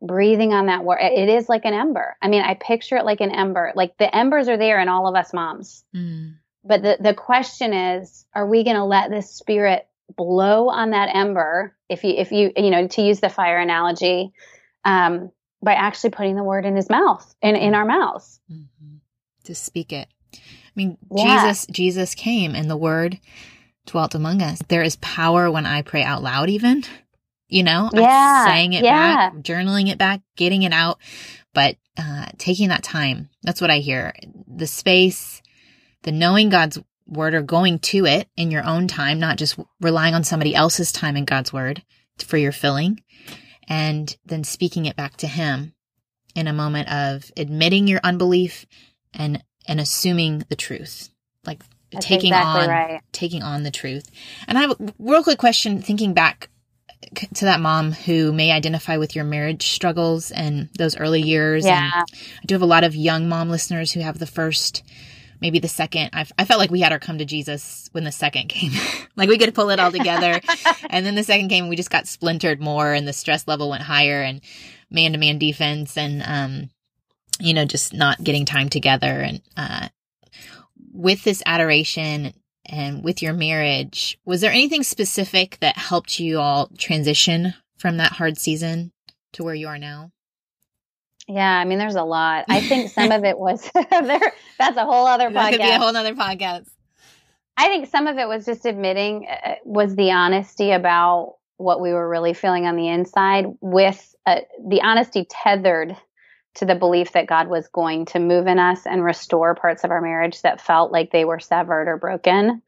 [0.00, 0.98] breathing on that word.
[1.00, 2.16] It is like an ember.
[2.22, 3.72] I mean, I picture it like an ember.
[3.74, 5.84] Like the embers are there in all of us moms.
[5.94, 6.34] Mm.
[6.64, 9.86] But the, the question is, are we going to let this spirit
[10.16, 11.74] blow on that ember?
[11.88, 14.32] If you, if you, you know, to use the fire analogy,
[14.84, 15.30] um,
[15.62, 18.40] by actually putting the word in his mouth in, in our mouths.
[18.50, 18.96] Mm-hmm.
[19.44, 20.08] To speak it.
[20.34, 20.38] I
[20.76, 21.46] mean, yeah.
[21.48, 23.18] Jesus, Jesus came and the word
[23.86, 24.60] dwelt among us.
[24.68, 26.84] There is power when I pray out loud, even,
[27.48, 28.44] you know, yeah.
[28.46, 29.30] saying it yeah.
[29.30, 30.98] back, journaling it back, getting it out,
[31.54, 33.28] but, uh, taking that time.
[33.42, 34.14] That's what I hear.
[34.46, 35.42] The space,
[36.02, 40.14] the knowing God's word or going to it in your own time, not just relying
[40.14, 41.82] on somebody else's time in God's word
[42.18, 43.00] for your filling
[43.68, 45.74] and then speaking it back to him
[46.34, 48.66] in a moment of admitting your unbelief
[49.12, 51.10] and and assuming the truth
[51.44, 53.00] like That's taking exactly on right.
[53.12, 54.10] taking on the truth
[54.46, 56.48] and i have a real quick question thinking back
[57.34, 61.64] to that mom who may identify with your marriage struggles and those early years.
[61.64, 61.90] Yeah.
[61.94, 62.04] and
[62.42, 64.82] i do have a lot of young mom listeners who have the first
[65.40, 66.10] maybe the second.
[66.12, 68.72] I, I felt like we had our come to jesus when the second came.
[69.16, 70.40] Like we could pull it all together.
[70.90, 73.82] And then the second came we just got splintered more and the stress level went
[73.82, 74.40] higher and
[74.90, 76.70] man to man defense and um
[77.40, 79.06] you know just not getting time together.
[79.06, 79.88] And uh
[80.92, 82.32] with this adoration
[82.68, 88.12] and with your marriage was there anything specific that helped you all transition from that
[88.12, 88.92] hard season
[89.32, 90.10] to where you are now
[91.28, 92.46] yeah, I mean, there's a lot.
[92.48, 94.32] I think some of it was there.
[94.58, 95.50] That's a whole other that podcast.
[95.50, 96.68] Could be a whole other podcast.
[97.56, 101.92] I think some of it was just admitting uh, was the honesty about what we
[101.92, 105.96] were really feeling on the inside, with uh, the honesty tethered
[106.58, 109.90] to the belief that God was going to move in us and restore parts of
[109.90, 112.62] our marriage that felt like they were severed or broken.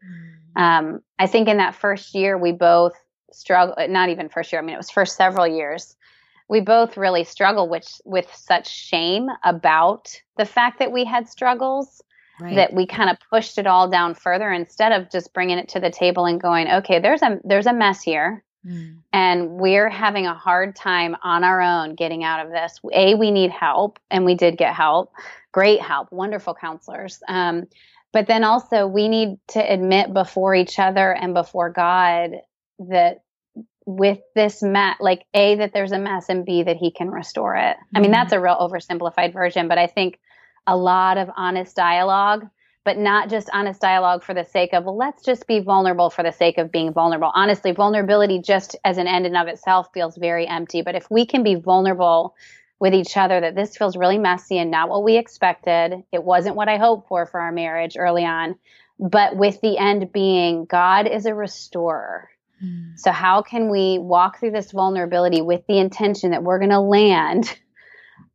[0.57, 0.61] Mm.
[0.61, 2.95] Um, I think in that first year, we both
[3.33, 3.79] struggled.
[3.91, 4.61] Not even first year.
[4.61, 5.97] I mean, it was for several years
[6.51, 12.03] we both really struggle with with such shame about the fact that we had struggles
[12.41, 12.57] right.
[12.57, 15.81] that we kind of pushed it all down further instead of just bringing it to
[15.81, 18.97] the table and going okay there's a there's a mess here mm.
[19.13, 23.31] and we're having a hard time on our own getting out of this a we
[23.31, 25.13] need help and we did get help
[25.53, 27.67] great help wonderful counselors um,
[28.13, 32.33] but then also we need to admit before each other and before god
[32.79, 33.23] that
[33.87, 37.57] with this mess, like A, that there's a mess, and B, that he can restore
[37.57, 37.77] it.
[37.77, 37.97] Mm-hmm.
[37.97, 38.41] I mean, that's mm-hmm.
[38.41, 40.19] a real oversimplified version, but I think
[40.67, 42.49] a lot of honest dialogue,
[42.85, 46.23] but not just honest dialogue for the sake of, well, let's just be vulnerable for
[46.23, 47.31] the sake of being vulnerable.
[47.35, 50.83] Honestly, vulnerability just as an end in of itself feels very empty.
[50.83, 52.35] But if we can be vulnerable
[52.79, 56.57] with each other that this feels really messy and not what we expected, it wasn't
[56.57, 58.57] what I hoped for for our marriage early on,
[58.99, 62.31] but with the end being God is a restorer.
[62.65, 62.99] Mm.
[62.99, 66.81] So, how can we walk through this vulnerability with the intention that we're going to
[66.81, 67.55] land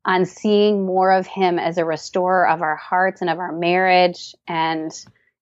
[0.05, 4.35] on seeing more of Him as a restorer of our hearts and of our marriage
[4.47, 4.91] and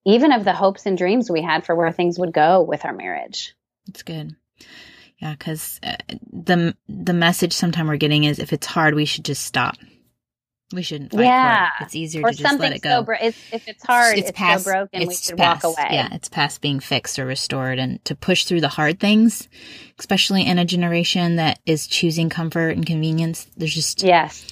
[0.06, 2.94] even of the hopes and dreams we had for where things would go with our
[2.94, 3.54] marriage?
[3.88, 4.36] That's good.
[5.20, 5.96] Yeah, because uh,
[6.32, 9.76] the the message sometimes we're getting is if it's hard, we should just stop.
[10.74, 11.68] We shouldn't fight yeah.
[11.80, 11.84] it.
[11.84, 13.00] It's easier or to just let it go.
[13.00, 15.78] So bro- it's, if it's hard, it's, it's past, so broken, we should past, walk
[15.78, 15.90] away.
[15.92, 17.80] Yeah, it's past being fixed or restored.
[17.80, 19.48] And to push through the hard things,
[20.00, 24.52] especially in a generation that is choosing comfort and convenience, there's just yes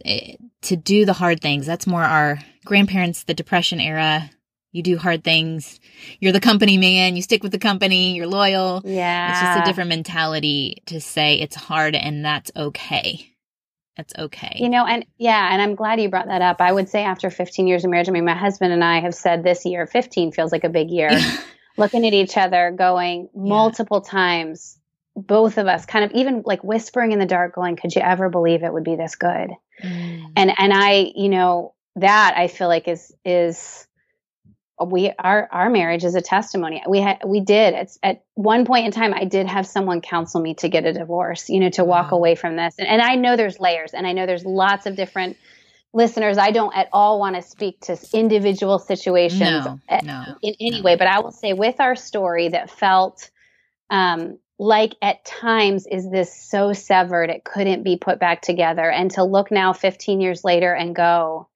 [0.00, 1.66] it, to do the hard things.
[1.66, 4.30] That's more our grandparents, the Depression era.
[4.72, 5.80] You do hard things.
[6.20, 7.16] You're the company man.
[7.16, 8.14] You stick with the company.
[8.14, 8.82] You're loyal.
[8.84, 13.35] Yeah, it's just a different mentality to say it's hard and that's okay
[13.96, 14.52] it's okay.
[14.56, 16.60] You know, and yeah, and I'm glad you brought that up.
[16.60, 19.14] I would say after 15 years of marriage, I mean, my husband and I have
[19.14, 21.10] said this year, 15 feels like a big year,
[21.78, 24.10] looking at each other, going multiple yeah.
[24.10, 24.78] times,
[25.14, 28.28] both of us kind of even like whispering in the dark, going, could you ever
[28.28, 29.50] believe it would be this good?
[29.82, 30.32] Mm.
[30.36, 33.86] And, and I, you know, that I feel like is, is,
[34.84, 36.82] we our our marriage is a testimony.
[36.86, 40.40] We had we did it's at one point in time I did have someone counsel
[40.40, 42.18] me to get a divorce, you know, to walk wow.
[42.18, 42.74] away from this.
[42.78, 45.38] And, and I know there's layers and I know there's lots of different
[45.96, 50.54] listeners, I don't at all want to speak to individual situations No, at- no, in
[50.60, 50.82] any no.
[50.82, 53.30] way, but I will say with our story that felt
[53.88, 59.10] um, like at times is this so severed it couldn't be put back together, and
[59.12, 61.48] to look now 15 years later and go,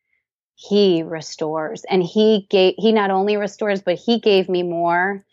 [0.62, 5.24] he restores, and he gave he not only restores, but he gave me more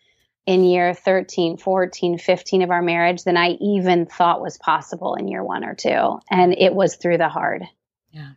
[0.46, 5.28] in year 13, 14, 15 of our marriage than I even thought was possible in
[5.28, 6.20] year one or two.
[6.32, 7.64] And it was through the hard.
[8.12, 8.30] Yeah.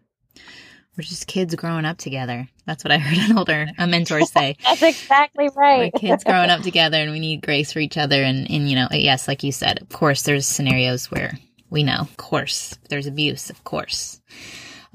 [0.96, 2.48] We're just kids growing up together.
[2.66, 4.56] That's what I heard an older a mentor say.
[4.64, 5.92] That's exactly right.
[5.94, 8.74] We're kids growing up together and we need grace for each other and, and you
[8.74, 11.38] know, yes, like you said, of course there's scenarios where
[11.70, 14.20] we know, of course, there's abuse, of course.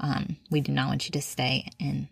[0.00, 2.08] Um, we do not want you to stay in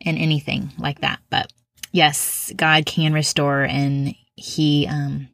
[0.00, 1.20] in anything like that.
[1.30, 1.52] But
[1.92, 5.28] yes, God can restore and he um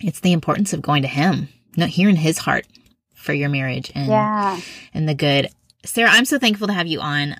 [0.00, 2.66] it's the importance of going to him, not hearing his heart
[3.14, 4.60] for your marriage and Yeah.
[4.94, 5.48] and the good.
[5.84, 7.36] Sara, I'm so thankful to have you on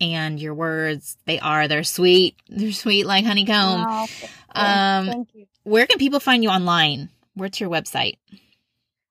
[0.00, 2.34] and your words, they are, they're sweet.
[2.48, 3.86] They're sweet like honeycomb.
[3.88, 4.06] Oh,
[4.54, 5.46] Um, thank you.
[5.62, 7.08] Where can people find you online?
[7.34, 8.14] What's your website?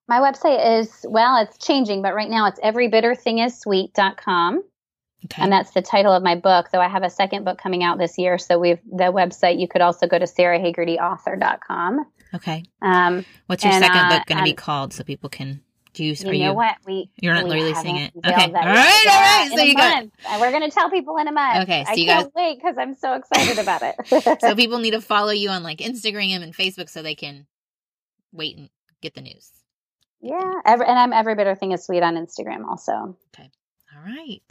[0.08, 4.64] My website is, well, it's changing, but right now it's everybitterthingissweet.com.
[5.26, 5.42] Okay.
[5.42, 7.98] And that's the title of my book, though I have a second book coming out
[7.98, 8.38] this year.
[8.38, 12.06] So we've, the website, you could also go to sarahhagertyauthor.com.
[12.36, 12.66] okay.
[12.82, 15.62] Um, What's your and, second uh, book going to be called so people can
[15.94, 16.76] do you, you are know you what?
[16.88, 18.14] We, you're not releasing it?
[18.18, 18.46] Okay.
[18.46, 19.52] All right, all right.
[19.56, 20.14] So you got- month.
[20.42, 21.64] We're going to tell people in a month.
[21.64, 24.40] Okay, so I you can't guys- wait because I'm so excited about it.
[24.42, 27.46] so people need to follow you on like Instagram and Facebook so they can
[28.32, 28.70] wait and
[29.02, 29.52] get the news.
[30.24, 30.62] Yeah.
[30.66, 33.18] Every, and I'm Every Bitter Thing is Sweet on Instagram also.
[33.36, 33.50] Okay,
[33.96, 34.42] all right.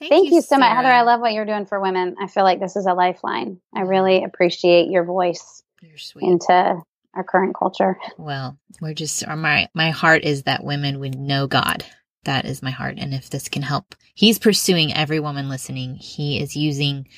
[0.00, 0.88] Thank, you, so much, Heather.
[0.88, 2.14] I love what you're doing for women.
[2.20, 3.60] I feel like this is a lifeline.
[3.74, 6.24] I really appreciate your voice You're sweet.
[6.24, 6.82] into
[7.14, 7.98] our current culture.
[8.16, 11.84] Well, we're just or my my heart is that women would know God.
[12.24, 15.96] That is my heart, and if this can help, He's pursuing every woman listening.
[15.96, 17.08] He is using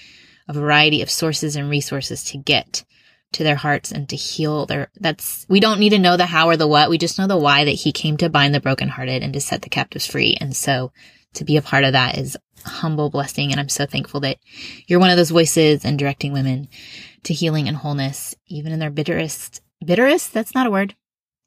[0.49, 2.85] a variety of sources and resources to get
[3.33, 4.91] to their hearts and to heal their.
[4.99, 6.91] That's we don't need to know the how or the what.
[6.91, 9.63] We just know the why that He came to bind the brokenhearted and to set
[9.63, 10.37] the captives free.
[10.41, 10.93] And so,
[11.35, 14.39] to be a part of that is humble blessing, and I'm so thankful that
[14.87, 16.69] you're one of those voices and directing women
[17.25, 19.63] to healing and wholeness, even in their bitterest.
[19.85, 20.33] Bitterest?
[20.33, 20.95] That's not a word.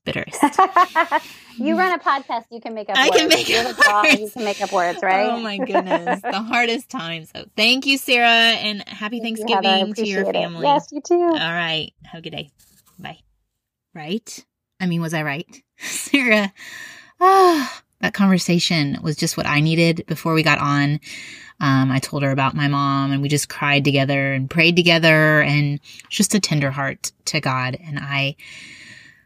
[0.06, 0.42] Bitterest.
[1.58, 3.18] you run a podcast, you can make up I words.
[3.20, 4.20] can make you up words.
[4.20, 5.30] you can make up words, right?
[5.30, 6.22] Oh my goodness.
[6.22, 7.26] the hardest time.
[7.26, 10.44] So thank you, Sara, and happy Thank you, Thanksgiving to your appreciate it.
[10.44, 10.66] family.
[10.66, 11.16] Yes, you too.
[11.22, 11.92] All right.
[12.04, 12.50] Have a good day.
[13.00, 13.20] Bye.
[13.94, 14.46] Right?
[14.80, 15.64] I mean, was I right?
[15.78, 16.52] Sara.
[17.22, 21.00] Ah, that conversation was just what I needed before we got on.
[21.62, 25.42] Um, I told her about my mom and we just cried together and prayed together
[25.42, 25.80] and
[26.10, 27.78] just a tender heart to God.
[27.82, 28.36] And I,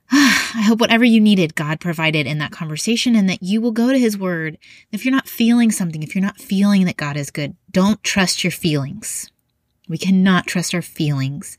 [0.12, 3.92] I hope whatever you needed, God provided in that conversation and that you will go
[3.92, 4.58] to his word.
[4.92, 8.44] If you're not feeling something, if you're not feeling that God is good, don't trust
[8.44, 9.30] your feelings.
[9.90, 11.58] We cannot trust our feelings.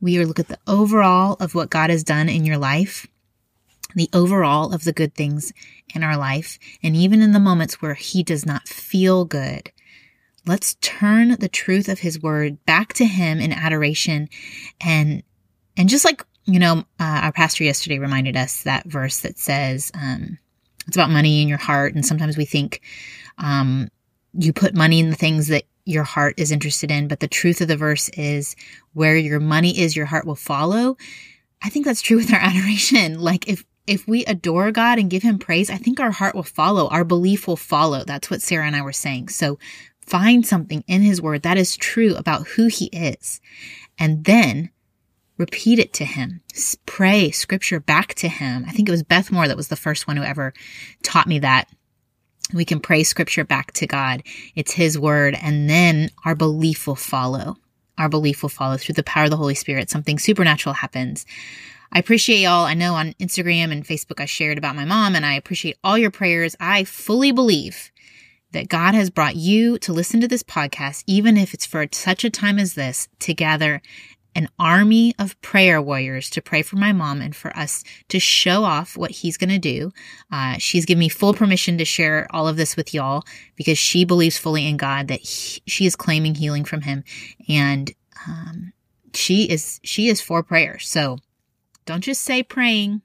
[0.00, 3.06] We look at the overall of what God has done in your life,
[3.94, 5.52] the overall of the good things
[5.94, 9.72] in our life, and even in the moments where He does not feel good.
[10.46, 14.28] Let's turn the truth of His word back to Him in adoration,
[14.80, 15.22] and
[15.76, 19.92] and just like you know, uh, our pastor yesterday reminded us that verse that says
[19.94, 20.38] um,
[20.86, 22.80] it's about money in your heart, and sometimes we think
[23.36, 23.88] um,
[24.32, 27.60] you put money in the things that your heart is interested in, but the truth
[27.60, 28.56] of the verse is
[28.94, 30.96] where your money is, your heart will follow.
[31.62, 33.20] I think that's true with our adoration.
[33.20, 36.42] Like if if we adore God and give him praise, I think our heart will
[36.42, 36.88] follow.
[36.88, 38.04] Our belief will follow.
[38.04, 39.28] That's what Sara and I were saying.
[39.28, 39.58] So
[40.00, 43.40] find something in his word that is true about who he is.
[43.98, 44.70] And then
[45.38, 46.42] repeat it to him.
[46.84, 48.64] Pray scripture back to him.
[48.66, 50.52] I think it was Beth Moore that was the first one who ever
[51.02, 51.68] taught me that.
[52.52, 54.22] We can pray scripture back to God.
[54.54, 55.36] It's his word.
[55.40, 57.56] And then our belief will follow.
[57.98, 59.90] Our belief will follow through the power of the Holy Spirit.
[59.90, 61.26] Something supernatural happens.
[61.92, 62.66] I appreciate y'all.
[62.66, 65.96] I know on Instagram and Facebook I shared about my mom and I appreciate all
[65.96, 66.56] your prayers.
[66.60, 67.90] I fully believe
[68.52, 72.24] that God has brought you to listen to this podcast, even if it's for such
[72.24, 73.82] a time as this, to gather
[74.38, 78.62] an army of prayer warriors to pray for my mom and for us to show
[78.62, 79.90] off what he's going to do.
[80.30, 83.24] Uh, she's given me full permission to share all of this with y'all
[83.56, 87.02] because she believes fully in God that he, she is claiming healing from him.
[87.48, 87.90] And,
[88.28, 88.72] um,
[89.12, 90.78] she is, she is for prayer.
[90.78, 91.18] So
[91.84, 93.02] don't just say praying.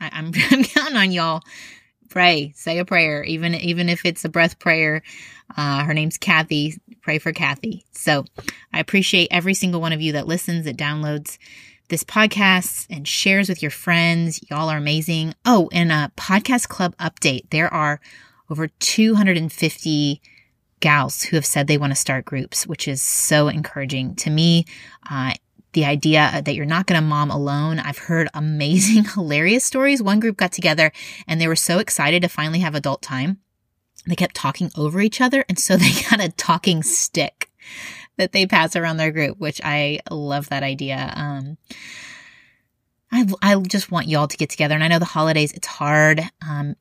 [0.00, 1.42] I, I'm, I'm counting on y'all.
[2.08, 5.02] Pray, say a prayer, even, even if it's a breath prayer.
[5.54, 6.78] Uh, her name's Kathy.
[7.08, 7.86] Pray for Kathy.
[7.92, 8.26] So
[8.70, 11.38] I appreciate every single one of you that listens, that downloads
[11.88, 14.42] this podcast and shares with your friends.
[14.50, 15.34] Y'all are amazing.
[15.46, 17.48] Oh, and a podcast club update.
[17.48, 17.98] There are
[18.50, 20.20] over 250
[20.80, 24.66] gals who have said they want to start groups, which is so encouraging to me.
[25.08, 25.32] Uh,
[25.72, 27.78] the idea that you're not going to mom alone.
[27.78, 30.02] I've heard amazing, hilarious stories.
[30.02, 30.92] One group got together
[31.26, 33.38] and they were so excited to finally have adult time.
[34.08, 35.44] They kept talking over each other.
[35.48, 37.50] And so they got a talking stick
[38.16, 41.12] that they pass around their group, which I love that idea.
[41.14, 41.56] Um,
[43.12, 44.74] I, I just want y'all to get together.
[44.74, 46.22] And I know the holidays, it's hard.
[46.46, 46.76] Um,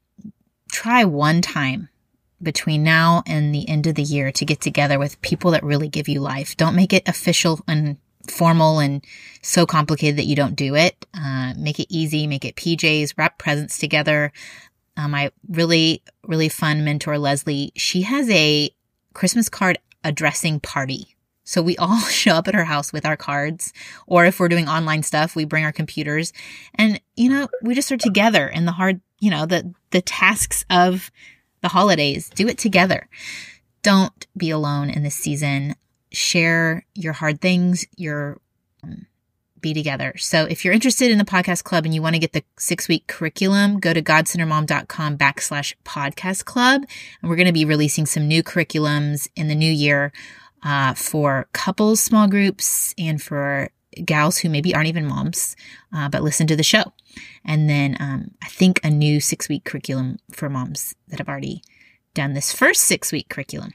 [0.71, 1.89] try one time
[2.41, 5.88] between now and the end of the year to get together with people that really
[5.88, 6.57] give you life.
[6.57, 7.97] Don't make it official and
[8.30, 9.03] formal and
[9.41, 11.05] so complicated that you don't do it.
[11.13, 14.32] Uh, make it easy, make it PJs, wrap presents together.
[14.98, 18.72] Um, my really, really fun mentor, Leslie, she has a
[19.14, 21.16] Christmas card addressing party.
[21.43, 23.72] So we all show up at her house with our cards,
[24.08, 26.34] or if we're doing online stuff, we bring our computers
[26.76, 30.66] and, you know, we just are together in the hard, you know, the, the tasks
[30.70, 31.12] of
[31.62, 32.30] the holidays.
[32.30, 33.08] Do it together.
[33.84, 35.76] Don't be alone in this season.
[36.12, 38.41] Share your hard things, your
[38.84, 39.06] um,
[39.62, 40.14] be together.
[40.18, 42.88] So if you're interested in the podcast club and you want to get the six
[42.88, 46.84] week curriculum, go to godcenteredmom.com backslash podcast club.
[47.22, 50.12] And we're going to be releasing some new curriculums in the new year,
[50.64, 53.70] uh, for couples, small groups and for
[54.03, 55.55] gals who maybe aren't even moms,
[55.93, 56.93] uh, but listen to the show.
[57.43, 61.64] And then, um, I think a new six week curriculum for moms that have already
[62.14, 63.74] done this first six week curriculum.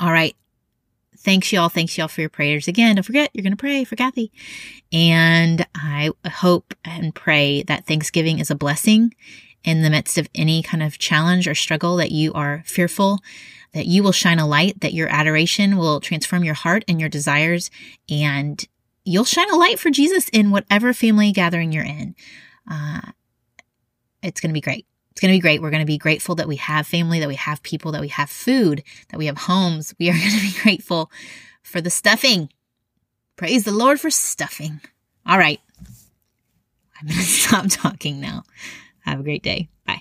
[0.00, 0.34] All right
[1.22, 1.68] thanks y'all.
[1.68, 2.96] Thanks y'all for your prayers again.
[2.96, 4.32] Don't forget, you're going to pray for Kathy.
[4.92, 9.14] And I hope and pray that Thanksgiving is a blessing
[9.64, 13.20] in the midst of any kind of challenge or struggle that you are fearful,
[13.72, 17.08] that you will shine a light, that your adoration will transform your heart and your
[17.08, 17.70] desires,
[18.10, 18.66] and
[19.04, 22.14] you'll shine a light for Jesus in whatever family gathering you're in.
[22.70, 23.12] Uh,
[24.22, 24.86] it's going to be great.
[25.12, 25.60] It's going to be great.
[25.60, 28.08] We're going to be grateful that we have family, that we have people, that we
[28.08, 29.94] have food, that we have homes.
[29.98, 31.10] We are going to be grateful
[31.62, 32.48] for the stuffing.
[33.36, 34.80] Praise the Lord for stuffing.
[35.26, 35.60] All right.
[36.98, 38.44] I'm going to stop talking now.
[39.00, 39.68] Have a great day.
[39.86, 40.00] Bye.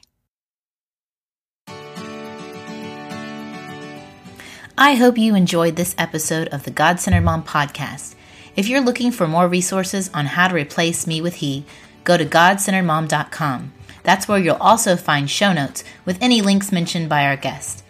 [4.78, 8.16] I hope you enjoyed this episode of the God Centered Mom podcast.
[8.56, 11.66] If you're looking for more resources on how to replace me with he,
[12.06, 13.74] go to godcenteredmom.com.
[14.04, 17.84] That's where you'll also find show notes with any links mentioned by our guest.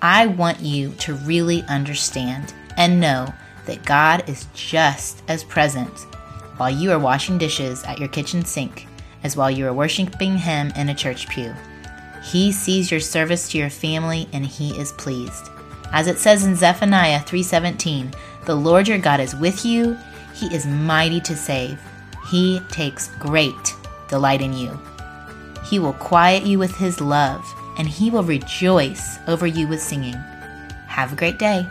[0.00, 3.32] I want you to really understand and know
[3.66, 6.06] that God is just as present
[6.56, 8.86] while you are washing dishes at your kitchen sink
[9.22, 11.54] as while you are worshiping Him in a church pew.
[12.22, 15.48] He sees your service to your family and He is pleased.
[15.92, 18.12] As it says in Zephaniah 3:17,
[18.44, 19.96] "The Lord your God is with you;
[20.34, 21.78] he is mighty to save.
[22.28, 23.74] He takes great
[24.08, 24.78] delight in you."
[25.64, 27.44] He will quiet you with His love,
[27.78, 30.16] and He will rejoice over you with singing.
[30.86, 31.66] Have a great day.